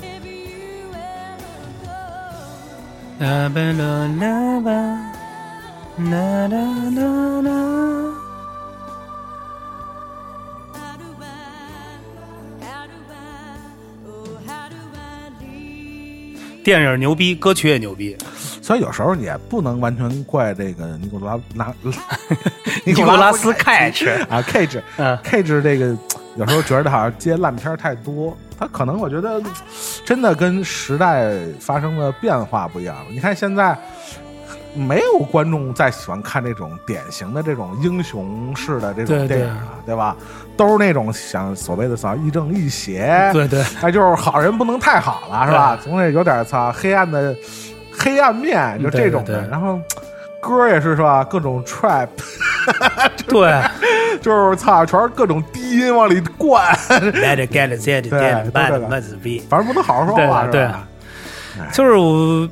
[0.00, 3.22] If you ever go.
[3.22, 4.24] 啦吧啦啦
[4.64, 4.72] 吧，
[6.10, 6.56] 啦啦
[6.96, 7.02] 啦
[7.42, 7.50] 啦。
[16.62, 18.16] 电影牛逼，歌曲也牛逼。
[18.60, 21.74] 所以有时候也不能完全怪这个尼古拉拉
[22.86, 25.96] 尼古拉斯凯奇啊，Cage 嗯 Cage 这个
[26.36, 29.42] 有时候觉得好像接烂片太多，他可能我觉得
[30.04, 32.96] 真的跟时代发生的变化不一样。
[33.10, 33.76] 你看现在
[34.74, 40.16] 没有观众再喜欢看这种典型的这种英雄式的这种电影了，对吧？
[40.56, 45.78] 都是那种想所谓的啥亦正亦邪，对对，那就是好人不能太好了，是吧？
[45.82, 47.34] 总得有点操黑暗的
[47.90, 49.26] 黑暗面，就这种的。
[49.26, 49.80] 对对对然后
[50.40, 51.24] 歌也是是吧？
[51.24, 52.08] 各种 trap，
[53.28, 53.52] 对。
[54.20, 59.42] 就是操，全是各种低音往里灌，Let it get it, get it, 对 get it, 都 bad 这个 must be。
[59.48, 60.86] 反正不能好好说话，对是吧？
[61.72, 62.48] 就是我，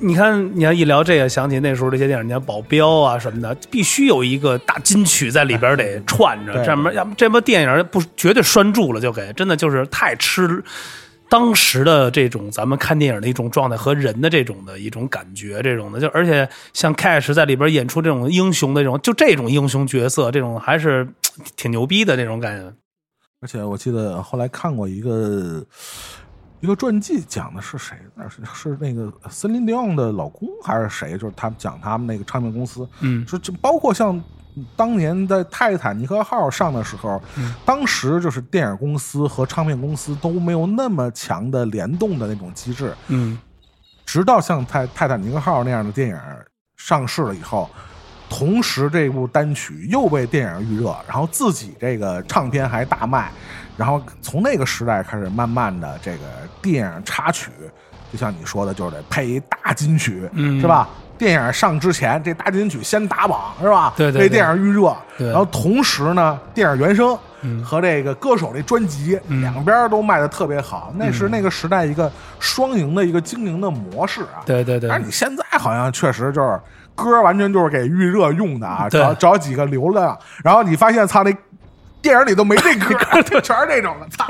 [0.00, 10.62] 你看，你要一聊这个，想起那时候这些电影，你看保镖啊什么的，必须有一个大金曲在里边得 串着，对这么要不这部电影不绝对拴住了，就给真的就是太吃
[11.28, 21.06] 当时的这种咱们看电影的一种状态和人的这种的一种感觉，这种的就而且像 Cash 在里边演出这种英雄的这种，就这种英雄角色，这种还是
[21.56, 22.72] 挺牛逼的那种感觉。
[23.42, 25.64] 而且我记得后来看过一个
[26.60, 27.96] 一个传记，讲的是谁？
[28.14, 31.12] 那是是那个森林迪昂的老公还是谁？
[31.16, 34.22] 就是他们讲他们那个唱片公司，嗯说就包括像
[34.76, 43.38] 当年在泰坦尼克号上的时候，嗯当时就是电影公司和唱片公司都没有那么强的联动的那种机制，嗯
[44.04, 46.18] 直到像泰泰坦尼克号那样的电影
[46.76, 47.70] 上市了以后，
[48.28, 53.32] 同时这部单曲又被电影预热，然后自己这个唱片还大卖，
[53.80, 56.18] 然后从那个时代开始，慢慢的这个
[56.60, 57.50] 电影插曲，
[58.12, 60.60] 就像你说的，就是得配一大金曲，嗯。
[60.60, 60.86] 是吧？
[61.16, 63.94] 电影上之前，这大金曲先打榜，是吧？
[63.96, 64.20] 对对对。
[64.20, 65.28] 为电影预热，对。
[65.28, 67.64] 然后同时呢，电影原声嗯。
[67.64, 69.40] 和这个歌手这专辑、嗯。
[69.40, 74.44] 两边都卖的特别好，那是那个时代一个双赢的一个经营的模式啊。
[74.44, 74.90] 对对对。
[74.90, 76.60] 但是你现在好像确实就是
[76.94, 79.00] 歌完全就是给预热用的啊，对。
[79.00, 81.34] 找找几个流量，然后你发现操那
[82.02, 82.94] 电影里都没这歌，
[83.40, 84.26] 全是这种的，操，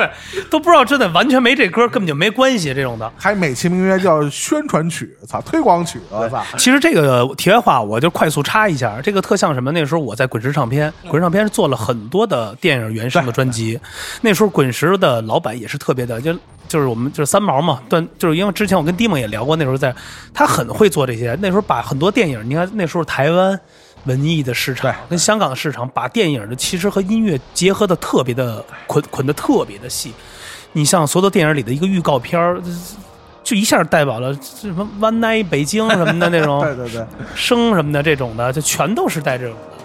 [0.50, 3.10] 都不知道真的完全没这歌，根本就没关系这种的。
[3.16, 9.70] 还美其名曰叫宣传曲，操，推广曲，我操，其实这个题外话，我就快速插一下，这个特像什么？
[9.72, 13.78] 那时候我在滚石唱片，滚石唱片是做了很多的电影原声的专辑。
[14.20, 16.32] 那时候滚石的老板也是特别的，就
[16.66, 19.94] 就是我们就是三毛嘛，但就是因为之前我跟迪蒙也聊过，那时候在
[20.34, 21.36] 他很会做这些。
[21.40, 23.58] 那时候把很多电影，你看那时候台湾
[24.04, 30.12] 文艺的市场对跟香港的市场，把电影的其实和音乐结合的特别的捆捆的特别的细。
[30.72, 32.60] 你像所有的电影里的一个预告片儿，
[33.42, 39.79] 就一下代表了什么 One Night 北京什么的那种对对 对，声什么的这种的，就全都是带这种的。